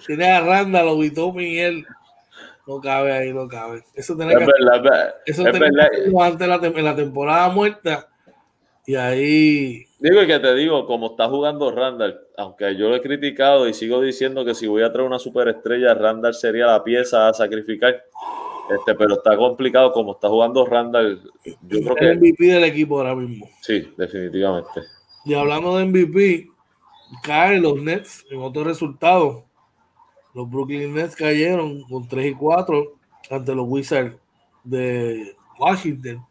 [0.05, 1.85] Tiene a Randall, lo Miguel.
[2.67, 3.83] No cabe ahí, no cabe.
[3.93, 5.89] Eso tiene es que verdad, eso es tiene verdad.
[5.91, 8.07] que antes la, en la temporada muerta.
[8.87, 13.01] Y ahí Digo y que te digo, como está jugando Randall, aunque yo lo he
[13.01, 17.27] criticado y sigo diciendo que si voy a traer una superestrella, Randall sería la pieza
[17.27, 18.03] a sacrificar.
[18.69, 21.21] Este, pero está complicado como está jugando Randall.
[21.45, 23.47] Yo creo es el que MVP del equipo ahora mismo.
[23.61, 24.81] sí, definitivamente.
[25.23, 26.49] Y hablando de MVP,
[27.23, 29.45] caen los Nets en otro resultado.
[30.33, 32.93] Los Brooklyn Nets cayeron con 3 y 4
[33.31, 34.17] ante los Wizards
[34.63, 36.25] de Washington.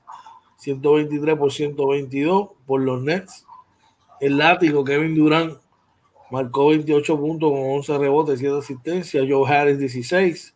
[0.59, 3.47] 123 por 122 por los Nets.
[4.20, 5.59] El látigo Kevin Durant
[6.30, 9.26] marcó 28 puntos con 11 rebotes, 7 asistencias.
[9.28, 10.55] Joe Harris 16.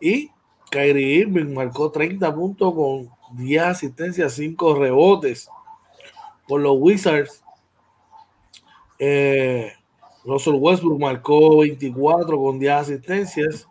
[0.00, 0.30] Y
[0.74, 5.48] Kyrie Irving marcó 30 puntos con 10 asistencias, 5 rebotes
[6.48, 7.42] por los Wizards.
[8.98, 9.72] Eh,
[10.24, 13.68] Russell Westbrook marcó 24 con 10 asistencias.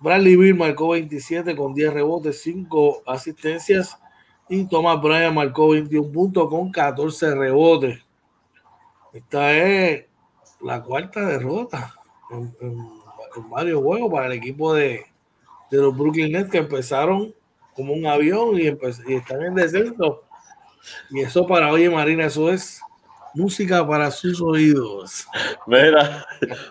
[0.00, 3.98] Bradley Beal marcó 27 con 10 rebotes, 5 asistencias.
[4.48, 8.00] Y Thomas Bryant marcó 21 puntos con 14 rebotes.
[9.12, 10.06] Esta es
[10.60, 11.94] la cuarta derrota
[12.30, 13.02] en, en-
[13.34, 15.06] en varios juegos para el equipo de,
[15.76, 17.34] de los Brooklyn Nets que empezaron
[17.74, 20.22] como un avión y, están en descenso.
[21.10, 22.80] Y eso para oye Marina, eso es
[23.34, 25.26] música para sus oídos.
[25.66, 26.26] Mira,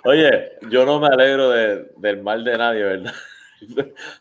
[0.05, 3.13] oye, yo no me alegro de- del mal de nadie, ¿verdad?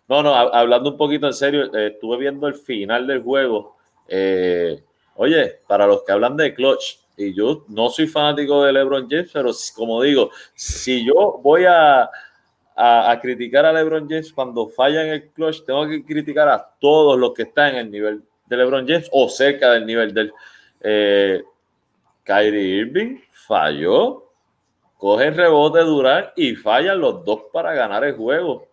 [0.08, 3.76] No, no, ha- hablando un poquito en serio, eh, estuve viendo el final del juego.
[4.08, 4.82] eh,
[5.14, 9.30] oye, para los que hablan de clutch, y yo no soy fanático de LeBron James,
[9.32, 12.10] pero como digo, si yo voy a,
[12.76, 17.18] a, criticar a LeBron James cuando falla en el clutch, tengo que criticar a todos
[17.18, 20.32] los que están en el nivel de LeBron James o cerca del nivel del.
[20.80, 21.42] Eh,
[22.24, 24.30] Kyrie Irving falló,
[24.96, 28.66] coge el rebote Durán y fallan los dos para ganar el juego.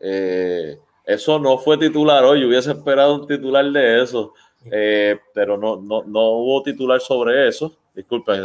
[0.00, 4.34] Eh, eso no fue titular hoy, hubiese esperado un titular de eso,
[4.70, 7.76] eh, pero no, no, no hubo titular sobre eso.
[7.94, 8.42] Disculpen,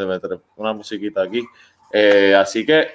[0.55, 1.43] una musiquita aquí.
[1.91, 2.87] Eh, así que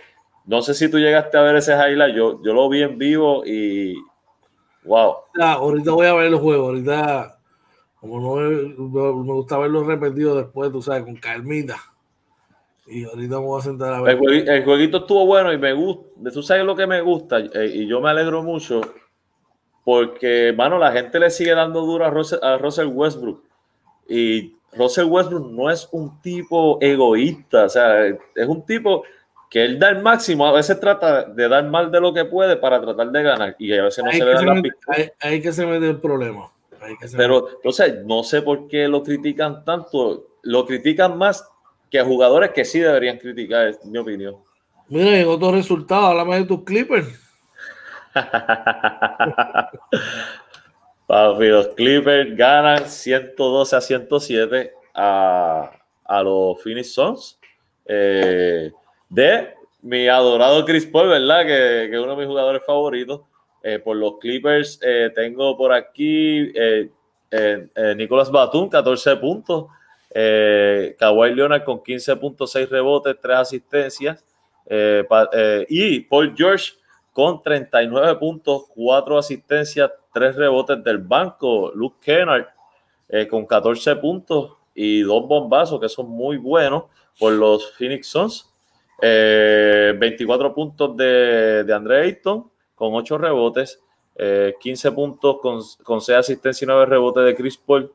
[0.47, 3.45] no sé si tú llegaste a ver ese highlight, yo, yo lo vi en vivo
[3.45, 3.97] y
[4.85, 5.17] wow.
[5.41, 7.39] Ah, ahorita voy a ver el juego, ahorita,
[8.01, 11.77] como no me, gusta verlo repetido después, tú sabes, con calmita.
[12.87, 14.49] Y ahorita me voy a sentar a El, ver.
[14.49, 16.31] el jueguito estuvo bueno y me gusta.
[16.33, 18.81] Tú sabes lo que me gusta eh, y yo me alegro mucho
[19.87, 23.41] porque, mano, la gente le sigue dando duro a Russell, a Russell Westbrook
[24.09, 29.05] y Russell Westbrook no es un tipo egoísta, o sea, es un tipo
[29.57, 32.59] que él da el máximo, a veces trata de dar más de lo que puede
[32.59, 35.41] para tratar de ganar y a veces no Ahí se le da la mete- ahí
[35.41, 36.51] que se mete el problema.
[36.79, 40.27] Ahí que se Pero, entonces, no sé por qué lo critican tanto.
[40.43, 41.43] Lo critican más
[41.91, 44.35] que a jugadores que sí deberían criticar, es mi opinión.
[44.91, 45.05] mete.
[45.05, 47.09] Mira, en otro resultado, háblame de tus Clippers.
[51.07, 55.71] Papi, los Clippers ganan 112 a 107 a,
[56.05, 57.39] a los Phoenix Suns.
[57.87, 58.73] eh,
[59.09, 61.43] de mi adorado Chris Paul, ¿verdad?
[61.43, 63.21] Que, que es uno de mis jugadores favoritos.
[63.63, 66.89] Eh, por los Clippers eh, tengo por aquí eh,
[67.33, 69.67] eh, eh, Nicolas Batum, 14 puntos.
[70.99, 74.25] Kawhi Leonard con 15.6 rebotes, 3 asistencias.
[75.09, 75.31] Pa-
[75.69, 76.73] y Paul George
[77.13, 81.71] con 39 puntos, 4 asistencias, 3 rebotes del banco.
[81.75, 82.47] Luke Kennard
[83.09, 86.85] eh, con 14 puntos y 2 bombazos que son muy buenos
[87.19, 88.51] por los Phoenix Suns.
[89.01, 93.81] Eh, 24 puntos de, de Andre Ayton con 8 rebotes,
[94.17, 97.93] eh, 15 puntos con, con 6 asistencias y 9 rebotes de Chris Paul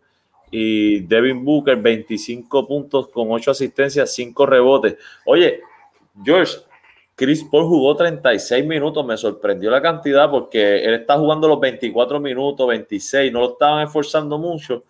[0.51, 4.97] y Devin Booker 25 puntos con 8 asistencias, 5 rebotes.
[5.25, 5.61] Oye,
[6.23, 6.57] George,
[7.15, 12.19] Chris Paul jugó 36 minutos, me sorprendió la cantidad porque él está jugando los 24
[12.19, 14.83] minutos, 26, no lo estaban esforzando mucho.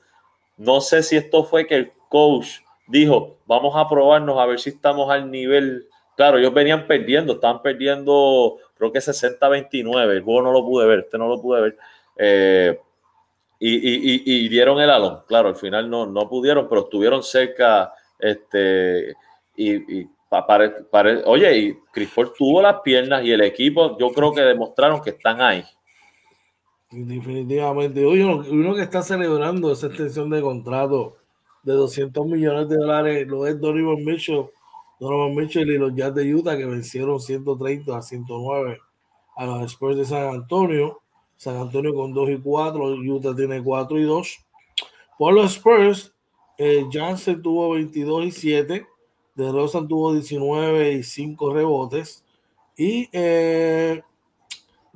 [0.57, 4.69] No sé si esto fue que el coach dijo, vamos a probarnos a ver si
[4.69, 5.87] estamos al nivel.
[6.21, 10.99] Claro, ellos venían perdiendo, estaban perdiendo creo que 60-29, el juego no lo pude ver,
[10.99, 11.77] este no lo pude ver.
[12.15, 12.79] Eh,
[13.57, 15.21] y, dieron el alón.
[15.25, 17.91] Claro, al final no, no pudieron, pero estuvieron cerca.
[18.19, 19.15] Este,
[19.55, 20.07] y,
[21.25, 25.09] oye, y Chris Paul tuvo las piernas y el equipo, yo creo que demostraron que
[25.09, 25.63] están ahí.
[26.91, 28.05] Definitivamente.
[28.05, 31.17] Oye, uno que está celebrando esa extensión de contrato
[31.63, 34.45] de 200 millones de dólares lo es Donovan Mitchell,
[35.01, 38.79] Donovan Mitchell y los Jazz de Utah que vencieron 130 a 109
[39.35, 41.01] a los Spurs de San Antonio.
[41.37, 44.45] San Antonio con 2 y 4, Utah tiene 4 y 2.
[45.17, 46.13] Por los Spurs,
[46.55, 48.85] eh, Jansen tuvo 22 y 7,
[49.33, 52.23] De Rosa tuvo 19 y 5 rebotes.
[52.77, 54.03] Y eh,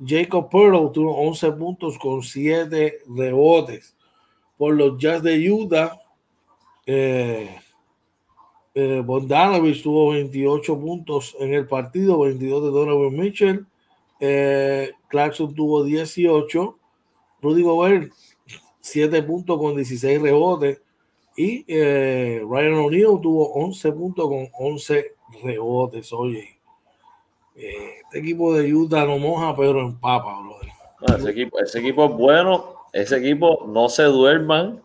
[0.06, 3.96] Jacob Pearl tuvo 11 puntos con 7 rebotes.
[4.56, 5.98] Por los Jazz de Utah,
[6.86, 7.58] eh,
[8.76, 13.66] eh, Bogdanovich tuvo 28 puntos en el partido, 22 de Donovan Mitchell.
[14.20, 16.78] Eh, Clarkson tuvo 18.
[17.40, 18.12] Rudy Gobert,
[18.80, 20.82] 7 puntos con 16 rebotes.
[21.38, 26.12] Y eh, Ryan O'Neill tuvo 11 puntos con 11 rebotes.
[26.12, 26.58] Oye,
[27.56, 31.18] eh, este equipo de Utah no moja, pero empapa, brother.
[31.18, 32.76] ese, equipo, ese equipo es bueno.
[32.92, 34.82] Ese equipo no se duerman,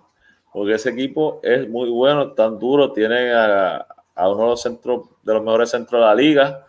[0.52, 2.92] porque ese equipo es muy bueno, tan duro.
[2.92, 3.86] Tiene a,
[4.16, 6.66] a uno de los centros, de los mejores centros de la liga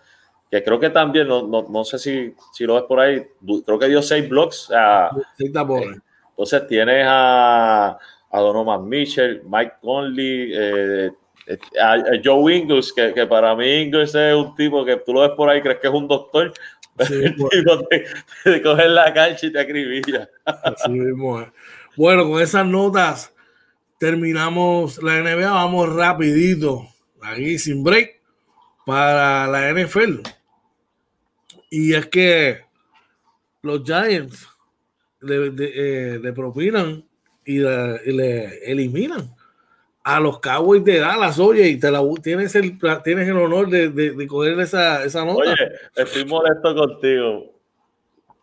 [0.52, 3.26] que creo que también, no, no, no sé si, si, lo ves por ahí,
[3.64, 4.70] creo que dio seis blocks.
[5.38, 7.98] entonces tienes a,
[8.30, 11.10] a, Donovan Mitchell, Mike Conley, eh,
[11.46, 15.22] eh, a, Joe Ingles, que, que, para mí Ingles es un tipo que tú lo
[15.22, 16.52] ves por ahí, crees que es un doctor,
[16.98, 17.84] sí, bueno.
[17.88, 18.04] te,
[18.44, 20.28] te coges la cancha y te acribilla.
[20.44, 21.46] Así mismo
[21.96, 23.34] Bueno, con esas notas
[24.02, 26.88] terminamos la NBA, vamos rapidito,
[27.20, 28.20] aquí sin break,
[28.84, 30.22] para la NFL.
[31.70, 32.62] Y es que
[33.62, 34.48] los Giants
[35.20, 37.04] le, eh, propinan
[37.44, 39.36] y le, eliminan
[40.02, 43.90] a los Cowboys de Dallas, oye, y te la, tienes, el, tienes el honor de,
[43.90, 45.42] de, coger esa, esa nota.
[45.42, 45.54] Oye,
[45.94, 47.51] estoy molesto contigo.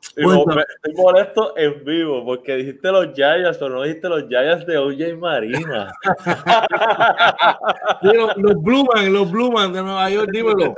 [0.02, 5.18] Estoy molesto en vivo porque dijiste los Giants, pero no dijiste los Giants de OJ
[5.18, 5.94] Marina.
[8.02, 10.76] los, los Bluman, los Bluman de Nueva York, dímelo.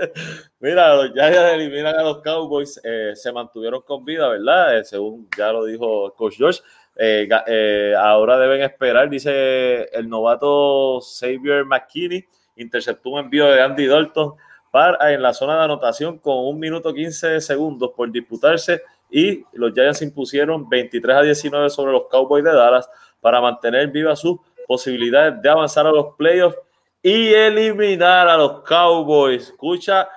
[0.60, 4.78] Mira, los Giants eliminan a los Cowboys, eh, se mantuvieron con vida, ¿verdad?
[4.78, 6.60] Eh, según ya lo dijo Coach George.
[6.96, 12.24] Eh, ahora deben esperar, dice el novato Xavier McKinney,
[12.56, 14.34] interceptó un envío de Andy Dalton
[14.70, 19.72] para, en la zona de anotación con un minuto 15 segundos por disputarse y los
[19.72, 22.88] Giants impusieron 23 a 19 sobre los Cowboys de Dallas
[23.20, 26.58] para mantener vivas sus posibilidades de avanzar a los playoffs
[27.02, 29.48] y eliminar a los Cowboys.
[29.48, 30.08] Escucha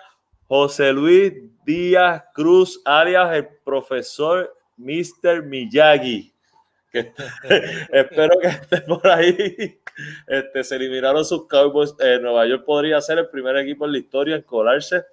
[0.47, 1.33] José Luis
[1.65, 5.43] Díaz Cruz, alias el profesor Mr.
[5.43, 6.32] Miyagi.
[7.91, 9.79] espero que esté por ahí.
[10.27, 11.95] Este, se eliminaron sus Cowboys.
[11.99, 15.03] Eh, Nueva York podría ser el primer equipo en la historia en colarse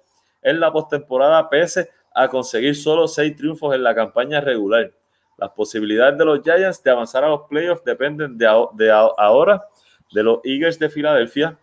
[0.41, 4.91] en la postemporada, pese a conseguir solo seis triunfos en la campaña regular.
[5.37, 9.65] Las posibilidades de los Giants de avanzar a los playoffs dependen de, de ahora
[10.11, 11.57] de los Eagles de Filadelfia,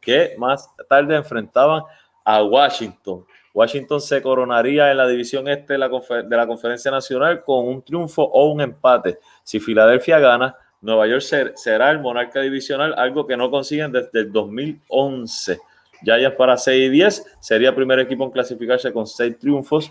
[0.00, 1.82] que más tarde enfrentaban
[2.24, 3.26] a Washington.
[3.54, 7.82] Washington se coronaría en la división este de la, de la Conferencia Nacional con un
[7.82, 9.20] triunfo o un empate.
[9.44, 11.22] Si Filadelfia gana, Nueva York
[11.54, 15.58] será el monarca divisional, algo que no consiguen desde el 2011.
[16.02, 19.90] Ya ya para 6 y 10, sería el primer equipo en clasificarse con 6 triunfos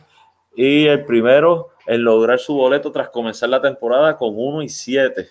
[0.55, 5.27] y el primero en lograr su boleto tras comenzar la temporada con 1 y 7.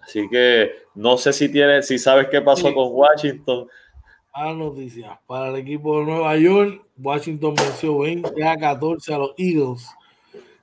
[0.00, 3.68] Así que no sé si tiene, si sabes qué pasó con Washington.
[4.32, 5.18] A noticias.
[5.26, 9.88] Para el equipo de Nueva York, Washington venció 20 a 14 a los Eagles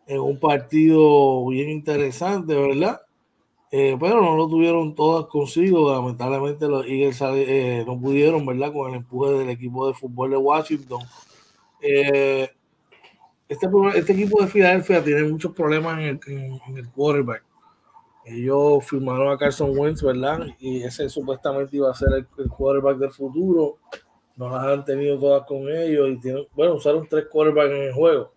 [0.07, 3.01] en un partido bien interesante, ¿verdad?
[3.71, 5.91] Eh, pero no lo tuvieron todas consigo.
[5.91, 8.71] Lamentablemente los Eagles eh, no pudieron, ¿verdad?
[8.71, 11.01] Con el empuje del equipo de fútbol de Washington.
[11.81, 12.49] Eh,
[13.47, 16.19] este, este, equipo de Filadelfia tiene muchos problemas en
[16.75, 17.43] el, quarterback.
[18.25, 20.47] Ellos firmaron a Carson Wentz, ¿verdad?
[20.59, 23.77] Y ese supuestamente iba a ser el, quarterback del futuro.
[24.35, 26.09] No las han tenido todas con ellos.
[26.09, 28.33] Y tienen, bueno, usaron tres quarterbacks en el juego.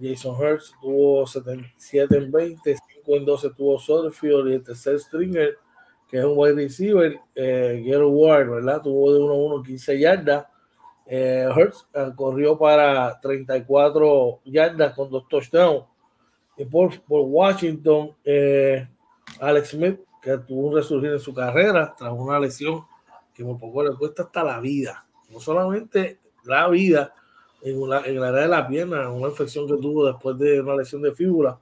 [0.00, 5.58] Jason Hurts tuvo 77 en 20, en 12 tuvo Soderfield y el tercer stringer
[6.10, 8.82] que es un wide receiver, eh, Ward, ¿verdad?
[8.82, 10.46] Tuvo de 1-1 15 yardas.
[11.06, 15.84] Eh, Hurts eh, corrió para 34 yardas con dos touchdowns.
[16.56, 18.88] Y por, por Washington, eh,
[19.40, 22.84] Alex Smith, que tuvo un resurgir en su carrera tras una lesión
[23.34, 25.06] que por poco le cuesta hasta la vida.
[25.30, 27.14] No solamente la vida
[27.62, 30.76] en, una, en la área de la pierna, una infección que tuvo después de una
[30.76, 31.58] lesión de fíbula,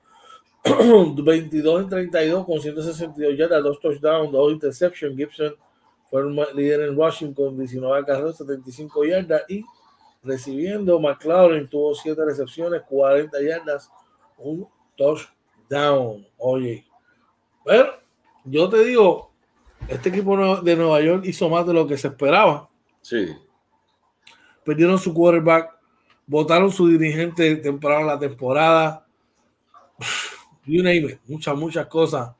[0.64, 5.16] 22 en 32 con 162 yardas, dos touchdowns, dos interceptions.
[5.16, 5.55] Gibson
[6.11, 9.64] fue el líder en rushing con 19 carreras, 75 yardas y
[10.22, 13.91] recibiendo McLaurin tuvo 7 recepciones, 40 yardas,
[14.37, 14.66] un
[14.97, 16.26] touchdown.
[16.39, 16.88] Oye,
[17.65, 17.93] pero
[18.45, 19.31] yo te digo,
[19.89, 22.69] este equipo de Nueva York hizo más de lo que se esperaba.
[23.01, 23.29] Sí.
[24.65, 25.71] Perdieron su quarterback,
[26.27, 29.09] votaron su dirigente temprano la temporada
[30.69, 32.35] you name it, muchas, muchas cosas.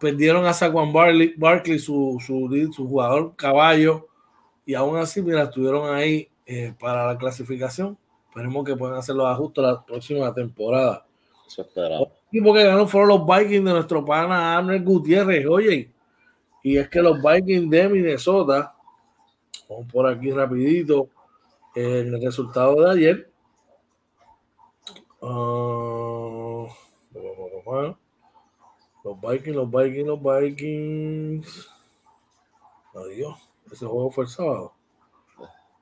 [0.00, 4.08] Perdieron a Saquon Barkley, Barkley su, su, su, jugador caballo,
[4.66, 7.98] y aún así, mira, estuvieron ahí eh, para la clasificación.
[8.28, 11.06] Esperemos que puedan hacer los ajustes la próxima temporada.
[12.32, 15.90] Equipo que ganó fueron los Vikings de nuestro pana Amner Gutiérrez, oye.
[16.62, 18.72] Y es que los Vikings de Minnesota,
[19.68, 21.08] vamos por aquí rapidito,
[21.74, 23.30] el resultado de ayer.
[25.20, 26.68] Uh,
[29.02, 31.68] los Vikings, los Vikings, los Vikings.
[32.94, 33.50] Adiós.
[33.72, 34.72] Ese juego fue el sábado.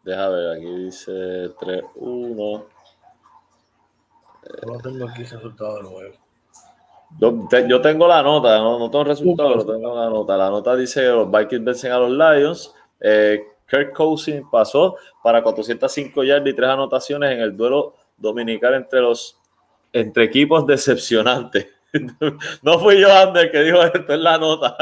[0.03, 1.13] Deja ver, aquí dice
[1.57, 2.65] 3-1.
[4.67, 6.28] No tengo aquí el resultado del juego.
[7.19, 10.37] Yo, yo, tengo la nota, no, no tengo el resultado, pero tengo la nota.
[10.37, 12.75] La nota dice que los Vikings vencen a los Lions.
[13.01, 19.01] Eh, Kirk Cousins pasó para 405 yardas y 3 anotaciones en el duelo dominical entre
[19.01, 19.39] los
[19.93, 21.67] entre equipos decepcionantes.
[22.63, 24.77] No fui yo, Ander, que dijo esto en la nota.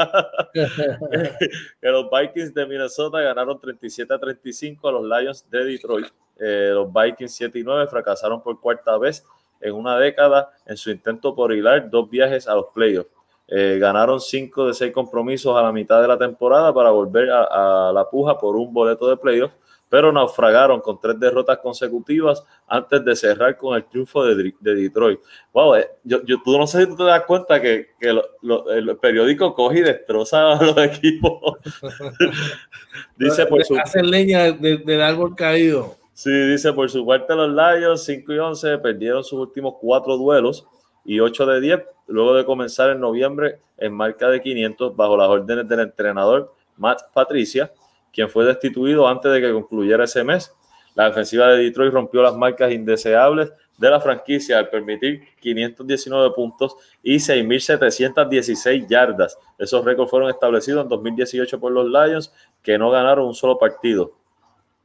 [0.53, 6.07] que los Vikings de Minnesota ganaron 37 a 35 a los Lions de Detroit.
[6.37, 9.25] Eh, los Vikings 7 y 9 fracasaron por cuarta vez
[9.61, 13.11] en una década en su intento por hilar dos viajes a los playoffs.
[13.47, 17.89] Eh, ganaron 5 de 6 compromisos a la mitad de la temporada para volver a,
[17.89, 19.55] a la puja por un boleto de playoffs
[19.89, 25.19] pero naufragaron con tres derrotas consecutivas antes de cerrar con el triunfo de, de Detroit.
[25.53, 28.23] Wow, eh, yo, yo, tú no sé si tú te das cuenta que, que lo,
[28.41, 31.57] lo, el periódico coge y destroza a los equipos.
[33.17, 33.77] dice por su...
[33.77, 35.96] Hacen leña de, del árbol caído.
[36.17, 40.65] Sí, dice por su parte los Lions 5 y 11 perdieron sus últimos cuatro duelos
[41.05, 45.29] y 8 de 10 luego de comenzar en noviembre en marca de 500 bajo las
[45.29, 47.71] órdenes del entrenador Matt Patricia
[48.11, 50.51] quien fue destituido antes de que concluyera ese mes.
[50.95, 56.77] La defensiva de Detroit rompió las marcas indeseables de la franquicia al permitir 519 puntos
[57.03, 59.37] y 6.716 yardas.
[59.59, 62.33] Esos récords fueron establecidos en 2018 por los Lions,
[62.63, 64.13] que no ganaron un solo partido.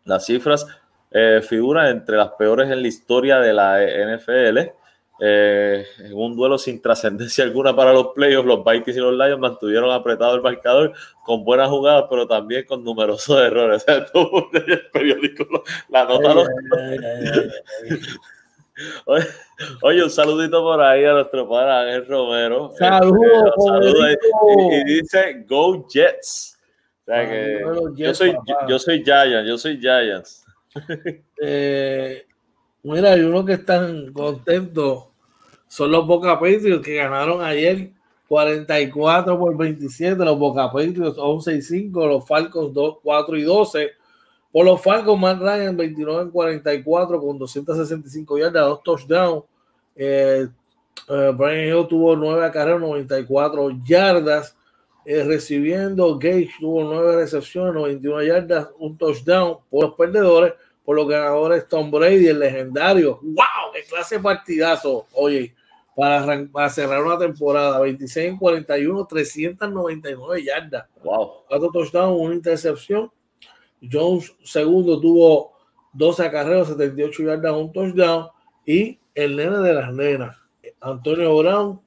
[0.04, 0.66] Las cifras
[1.14, 1.40] eh,
[1.90, 4.72] entre las peores en la historia de la NFL
[5.24, 9.38] eh, en un duelo sin trascendencia alguna para los playoffs, los Vikings y los Lions
[9.38, 10.92] mantuvieron apretado el marcador
[11.24, 13.84] con buenas jugadas, pero también con numerosos errores.
[13.88, 16.44] O sea, todo el periódico, la nota.
[16.76, 17.30] Ay, ay,
[17.84, 17.98] ay,
[19.06, 19.26] oye,
[19.82, 22.72] oye, un saludito por ahí a nuestro padre Ángel Romero.
[22.76, 23.54] Saludos.
[23.64, 26.58] Saludo y, y, dice Go Jets.
[27.02, 27.60] O sea que
[27.94, 30.41] yo, soy, yo, yo, soy Giants, yo soy Giants.
[31.44, 32.24] Eh,
[32.84, 35.06] mira, hay uno que están contentos
[35.72, 37.92] son los Boca Patriots que ganaron ayer
[38.28, 43.90] 44 por 27, los Boca Patriots 11 y 5, los Falcons 2, 4 y 12.
[44.52, 49.44] Por los Falcons, Matt Ryan 29 en 44 con 265 yardas, dos touchdowns.
[49.96, 50.46] Eh,
[51.08, 54.54] eh, Brian Hill tuvo 9 carreras, 94 yardas.
[55.04, 59.58] Eh, recibiendo, Gage tuvo 9 recepciones, 91 yardas, un touchdown.
[59.68, 60.54] Por los perdedores,
[60.84, 63.18] por los ganadores, Tom Brady, el legendario.
[63.22, 63.72] ¡Wow!
[63.72, 65.06] ¡Qué clase de partidazo!
[65.14, 65.54] Oye,
[65.96, 67.80] para, para, cerrar una temporada.
[67.80, 70.86] 26 en 41, 399 yardas.
[71.02, 71.44] Wow.
[71.48, 73.10] Cuatro touchdowns, una intercepción.
[73.90, 75.52] Jones, segundo, tuvo
[75.92, 78.28] 12 acarreos, 78 yardas, un touchdown.
[78.64, 80.36] Y el nene de las nenas,
[80.80, 81.80] Antonio Brown,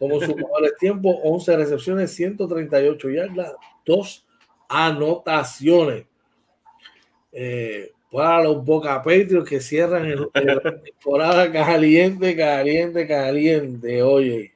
[0.00, 3.54] como su mejor tiempo, 11 recepciones, 138 yardas,
[3.84, 4.26] dos
[4.68, 6.06] anotaciones.
[7.30, 14.02] Eh, para los Boca Patriots que cierran el, la temporada caliente, caliente, caliente.
[14.02, 14.52] Oye,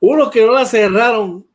[0.00, 1.46] unos que no la cerraron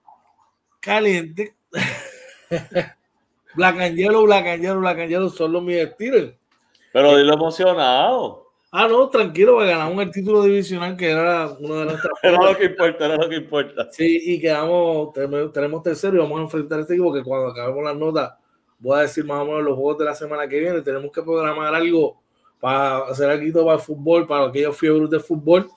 [0.80, 1.56] caliente.
[3.56, 5.86] Black and Yellow, Black and Yellow, Black and Yellow son los mis.
[5.98, 8.43] Pero dilo emocionado.
[8.76, 12.12] Ah, no, tranquilo, ganamos el título divisional que era uno de nuestras.
[12.24, 13.88] era lo que importa, era lo que importa.
[13.92, 17.84] Sí, y quedamos, tenemos tercero y vamos a enfrentar a este equipo que cuando acabemos
[17.84, 18.34] las notas
[18.80, 20.82] voy a decir más o menos los juegos de la semana que viene.
[20.82, 22.20] Tenemos que programar algo
[22.60, 25.70] para hacer algo para el fútbol, para aquellos fiebres de fútbol,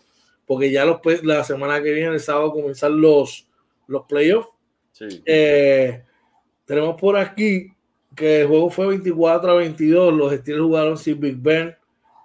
[0.47, 3.47] porque ya los, la semana que viene, el sábado, comenzar los,
[3.89, 4.49] los playoffs.
[4.93, 5.23] Sí.
[5.27, 6.03] Eh,
[6.65, 7.75] tenemos por aquí
[8.15, 10.15] que el juego fue 24 a 22.
[10.15, 11.77] Los Steelers jugaron sin Big Ben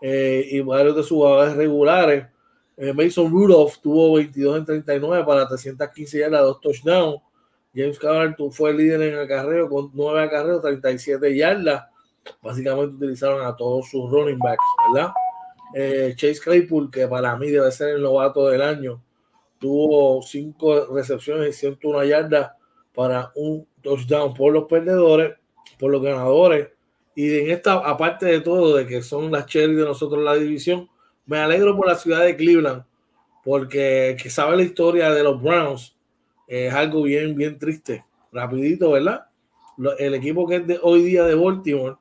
[0.02, 2.26] eh, y varios de sus jugadores regulares.
[2.78, 7.22] Eh, Mason Rudolph tuvo 22 en 39 para 315 yardas, dos touchdowns.
[7.74, 11.86] James Conner fue el líder en acarreo con 9 acarreos, 37 yardas.
[12.42, 14.64] Básicamente utilizaron a todos sus running backs,
[14.94, 15.12] ¿verdad?
[15.74, 19.02] Eh, Chase Claypool, que para mí debe ser el novato del año,
[19.60, 22.52] tuvo 5 recepciones y 101 yardas
[22.94, 25.38] para un touchdown por los perdedores,
[25.80, 26.70] por los ganadores.
[27.16, 30.90] Y en esta, aparte de todo, de que son las cherries de nosotros la división,
[31.26, 32.84] me alegro por la ciudad de Cleveland,
[33.44, 35.96] porque que sabe la historia de los Browns
[36.48, 38.04] es algo bien, bien triste.
[38.32, 39.26] Rapidito, ¿verdad?
[40.00, 41.96] El equipo que es de hoy día de Baltimore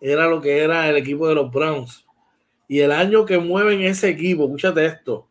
[0.00, 2.04] era lo que era el equipo de los Browns.
[2.68, 5.28] Y el año que mueven ese equipo, escúchate esto,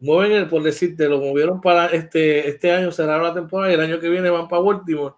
[0.00, 3.80] mueven el, por decirte, lo movieron para este, este año, cerrar la temporada y el
[3.80, 5.14] año que viene van para Baltimore,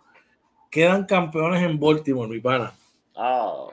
[0.70, 2.72] quedan campeones en Baltimore, mi pana.
[3.22, 3.68] Ah.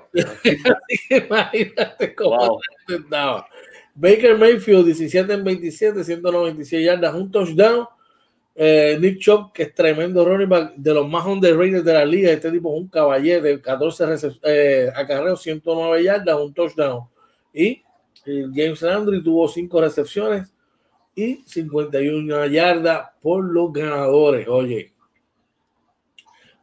[1.09, 3.47] imagínate cómo estaba.
[3.95, 7.87] Baker Mayfield, 17 en 27, 196 yardas, un touchdown.
[8.53, 12.31] Eh, Nick Chop, que es tremendo running back, de los más underrated de la liga.
[12.31, 17.07] Este tipo es un caballero de 14 eh, acarreos, 109 yardas, un touchdown.
[17.53, 17.81] Y
[18.25, 20.53] James Landry tuvo 5 recepciones
[21.15, 24.47] y 51 yardas por los ganadores.
[24.49, 24.93] Oye,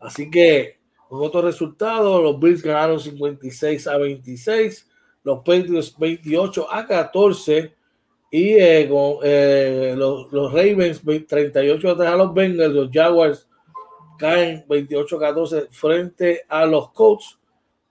[0.00, 0.83] así que
[1.14, 4.90] con otro resultado, los Bills ganaron 56 a 26,
[5.22, 7.72] los Patriots 28 a 14
[8.32, 8.90] y eh,
[9.22, 13.46] eh, los, los, Ravens 38 a 3 a los Bengals, los Jaguars
[14.18, 17.38] caen 28 a 14 frente a los Colts.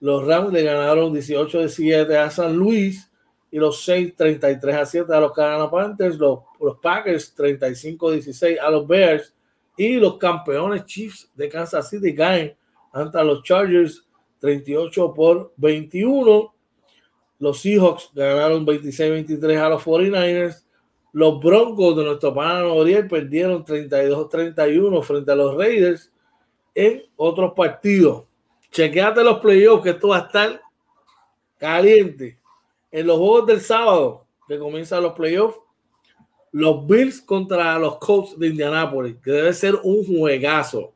[0.00, 3.10] Los Rams le ganaron 18 a 7 a San Luis
[3.50, 8.12] y los 6 33 a 7 a los Carolina Panthers, los, los Packers 35 a
[8.12, 9.34] 16 a los Bears
[9.78, 12.54] y los campeones Chiefs de Kansas City caen
[12.94, 14.06] ante los Chargers
[14.38, 16.54] 38 por 21.
[17.40, 20.64] Los Seahawks ganaron 26-23 a los 49ers.
[21.12, 26.10] Los Broncos de nuestro pana Oriel perdieron 32-31 frente a los Raiders
[26.74, 28.24] en otros partidos.
[28.70, 30.60] Chequeate los playoffs, que esto va a estar
[31.58, 32.38] caliente.
[32.90, 35.58] En los juegos del sábado, que comienzan los playoffs,
[36.52, 40.93] los Bills contra los Colts de Indianapolis, que debe ser un juegazo.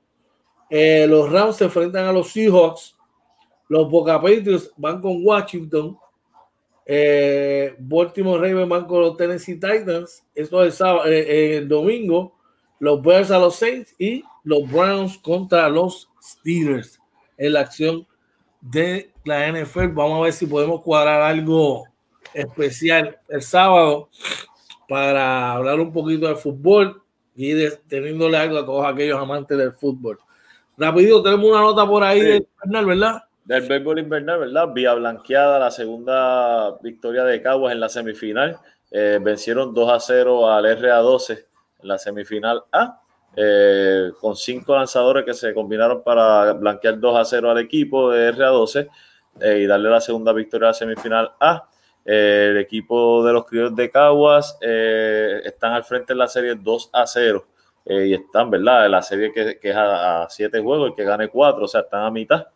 [0.70, 2.97] Eh, los Rams se enfrentan a los Seahawks.
[3.69, 5.99] Los Boca Patriots van con Washington.
[6.86, 10.24] Eh, Baltimore Ravens van con los Tennessee Titans.
[10.35, 12.35] Esto es el, sábado, eh, el domingo.
[12.78, 16.99] Los Bears a los Saints y los Browns contra los Steelers
[17.36, 18.07] en la acción
[18.61, 19.89] de la NFL.
[19.89, 21.85] Vamos a ver si podemos cuadrar algo
[22.32, 24.09] especial el sábado
[24.89, 27.03] para hablar un poquito de fútbol
[27.36, 27.53] y
[27.89, 30.19] teniéndole algo a todos aquellos amantes del fútbol.
[30.79, 33.25] Rápido, tenemos una nota por ahí del invernal, ¿verdad?
[33.45, 34.69] Del béisbol invernal, ¿verdad?
[34.73, 38.59] Vía blanqueada, la segunda victoria de Caguas en la semifinal.
[38.93, 41.47] Eh, vencieron 2 a 0 al RA12
[41.81, 43.03] en la semifinal A,
[43.35, 48.33] eh, con cinco lanzadores que se combinaron para blanquear 2 a 0 al equipo de
[48.33, 48.89] RA12
[49.41, 51.69] eh, y darle la segunda victoria a la semifinal A.
[52.05, 57.05] el equipo de los criollos de Caguas están al frente en la serie 2 a
[57.05, 57.45] 0
[57.89, 58.86] eh, y están, ¿verdad?
[58.90, 62.05] La serie que, que es a, siete juegos, el que gane cuatro, o sea, están
[62.05, 62.47] a mitad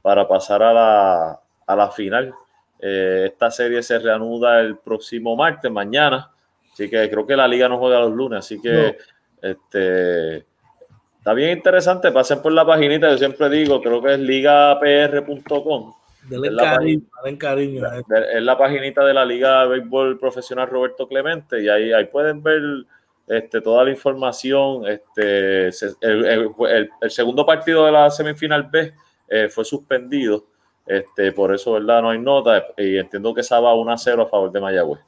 [0.00, 2.34] para pasar a la, a la final.
[2.80, 6.30] Eh, esta serie se reanuda el próximo martes, mañana,
[6.72, 8.96] así que creo que la liga no juega los lunes, así que
[9.42, 10.46] este,
[11.18, 15.94] está bien interesante, pasen por la paginita, yo siempre digo, creo que es ligapr.com.
[16.30, 17.02] Es la, cariño,
[17.38, 17.86] cariño,
[18.34, 22.42] es la paginita de la Liga de Béisbol Profesional Roberto Clemente y ahí, ahí pueden
[22.42, 22.60] ver
[23.28, 24.86] este, toda la información.
[24.86, 28.92] Este, el, segundo partido de la semifinal B
[29.28, 30.46] eh, fue suspendido.
[30.86, 32.02] Este, por eso, ¿verdad?
[32.02, 35.00] No hay nota y entiendo que estaba 1 a 0 a favor de Mayagüez.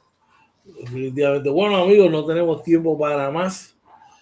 [0.63, 1.49] Definitivamente.
[1.49, 3.75] Bueno, amigos, no tenemos tiempo para más.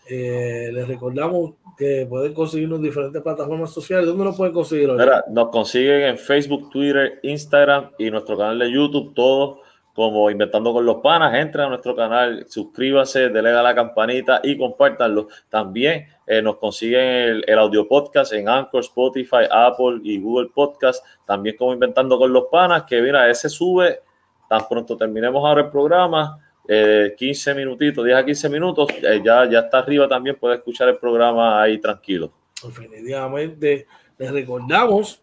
[0.09, 4.07] Eh, les recordamos que pueden conseguirnos en diferentes plataformas sociales.
[4.07, 4.99] ¿Dónde nos pueden conseguir hoy?
[5.31, 9.59] nos consiguen en Facebook, Twitter, Instagram y nuestro canal de YouTube, todos
[9.99, 11.35] como Inventando con los Panas.
[11.35, 15.27] Entren a nuestro canal, suscríbase, delega la campanita y compártanlo.
[15.49, 21.05] También eh, nos consiguen el, audio podcast en Anchor, Spotify, Apple y Google Podcast.
[21.25, 23.99] También como Inventando con los Panas, que mira, ese sube
[24.47, 28.87] Tan pronto terminemos ahora el programa, 15 minutitos, 10 a 15 minutos,
[29.23, 32.31] ya, ya está arriba también, puede escuchar el programa ahí tranquilo.
[32.63, 33.85] Definitivamente,
[34.17, 35.21] les recordamos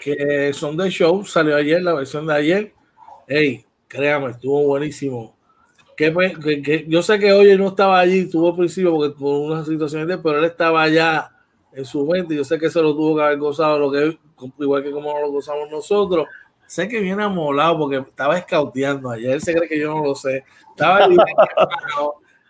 [0.00, 2.74] que son de show, salió ayer, la versión de ayer.
[3.28, 5.36] Hey, créame, estuvo buenísimo.
[5.96, 10.08] Que, yo sé que hoy no estaba allí, tuvo al principio porque por unas situaciones
[10.08, 11.30] de, pero él estaba allá
[11.72, 12.34] en su mente.
[12.34, 14.18] Yo sé que se lo tuvo que haber gozado, lo que
[14.60, 16.26] igual que como lo gozamos nosotros.
[16.66, 19.32] Sé que viene amolado porque estaba escauteando ayer.
[19.32, 20.44] Él se cree que yo no lo sé.
[20.70, 21.06] Estaba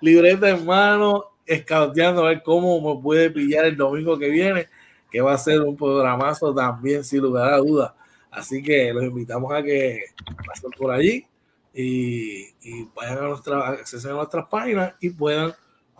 [0.00, 4.68] libreta en mano, escauteando a ver cómo me puede pillar el domingo que viene
[5.10, 7.92] que va a ser un programazo también, sin lugar a dudas.
[8.30, 10.04] Así que los invitamos a que
[10.46, 11.26] pasen por allí
[11.72, 15.52] y, vayan a, nuestra, accesen a nuestras páginas y puedan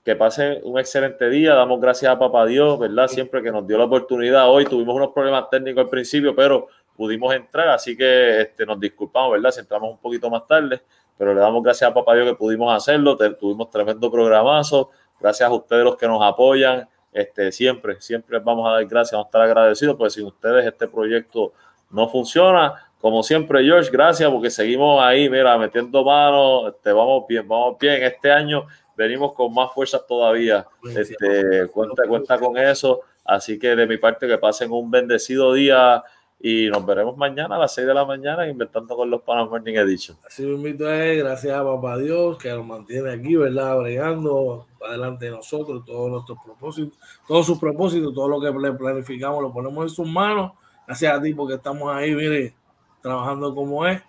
[0.04, 1.54] que pasen un excelente día.
[1.54, 3.06] Damos gracias a Papá Dios, ¿verdad?
[3.06, 4.50] Siempre que nos dio la oportunidad.
[4.50, 6.66] Hoy tuvimos unos problemas técnicos al principio, pero
[6.96, 9.52] pudimos entrar, así que este, nos disculpamos, ¿verdad?
[9.52, 10.82] Si entramos un poquito más tarde
[11.18, 14.90] pero le damos gracias a Papá Dios que pudimos hacerlo, tuvimos tremendo programazo,
[15.20, 19.26] gracias a ustedes los que nos apoyan, este, siempre, siempre vamos a dar gracias, vamos
[19.26, 21.54] a estar agradecidos, porque sin ustedes este proyecto
[21.90, 22.74] no funciona.
[23.00, 28.02] Como siempre, George, gracias porque seguimos ahí, mira, metiendo manos, este, vamos bien, vamos bien.
[28.02, 28.66] Este año
[28.96, 30.66] venimos con más fuerzas todavía.
[30.94, 33.00] Este, cuenta, cuenta con eso.
[33.24, 36.02] Así que de mi parte, que pasen un bendecido día
[36.38, 39.74] y nos veremos mañana a las 6 de la mañana inventando con los Panas Morning
[39.74, 40.16] Edition.
[40.26, 43.78] Así a él, gracias a Papá Dios que nos mantiene aquí, ¿verdad?
[43.78, 49.52] Bregando adelante de nosotros, todos nuestros propósitos, todos sus propósitos, todo lo que planificamos lo
[49.52, 50.52] ponemos en sus manos.
[50.86, 52.54] Gracias a ti porque estamos ahí, mire,
[53.00, 54.02] trabajando como es.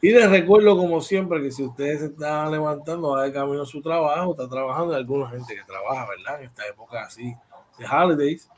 [0.00, 3.66] Y les recuerdo, como siempre, que si ustedes se están levantando, va de camino a
[3.66, 6.40] su trabajo, está trabajando, hay alguna gente que trabaja, ¿verdad?
[6.40, 7.34] En esta época así
[7.78, 8.48] de holidays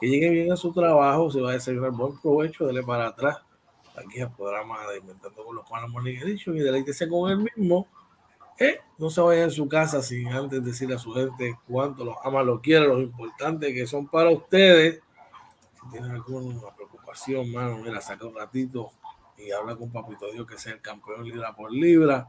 [0.00, 3.38] que llegue bien a su trabajo, se va a desayunar buen provecho, dele para atrás
[3.98, 7.86] aquí al programa de Inventando con los Panos Morning Edition y deleítese con él mismo.
[8.58, 12.16] Eh, no se vaya a su casa sin antes decirle a su gente cuánto los
[12.24, 15.00] ama, lo quiere, lo importante que son para ustedes.
[15.80, 18.92] Si tienen alguna preocupación, mano, mira, saca un ratito
[19.36, 22.28] y habla con Papito Dios que sea el campeón libra por libra.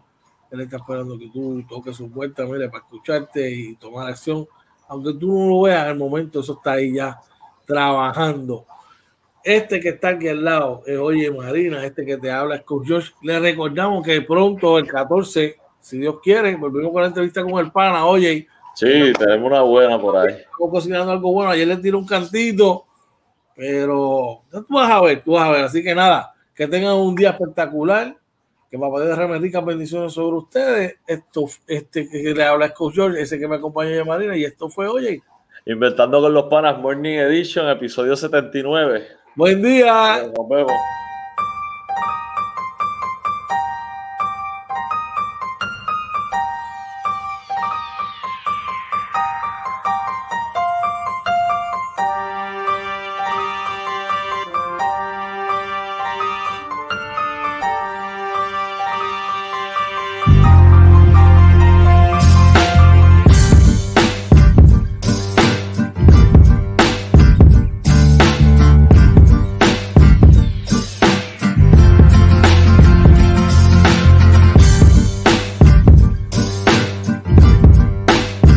[0.51, 4.47] Él está esperando que tú toques su puerta, mire, para escucharte y tomar acción.
[4.87, 7.19] Aunque tú no lo veas el momento, eso está ahí ya
[7.69, 8.65] trabajando.
[9.43, 12.87] Este que está aquí al lado es Oye Marina, este que te habla es Coach
[12.89, 13.11] Josh.
[13.21, 17.71] Le recordamos que pronto, el 14, si Dios quiere, volvemos con la entrevista con el
[17.71, 18.07] pana.
[18.07, 20.33] Oye, sí, tenemos una buena por ahí.
[20.33, 21.51] Estamos cocinando algo bueno.
[21.51, 22.85] Ayer le tiré un cantito,
[23.55, 25.63] pero tú vas a ver, tú vas a ver.
[25.65, 28.17] Así que nada, que tengan un día espectacular.
[28.69, 30.97] Que papá de derrame ricas bendiciones sobre ustedes.
[31.07, 34.43] Esto, este que le habla es Coach George, ese que me acompaña de Marina, y
[34.43, 35.21] esto fue Oye.
[35.69, 39.05] Inventando con los panas Morning Edition, episodio 79.
[39.35, 40.23] Buen día.
[40.35, 40.73] Nos vemos.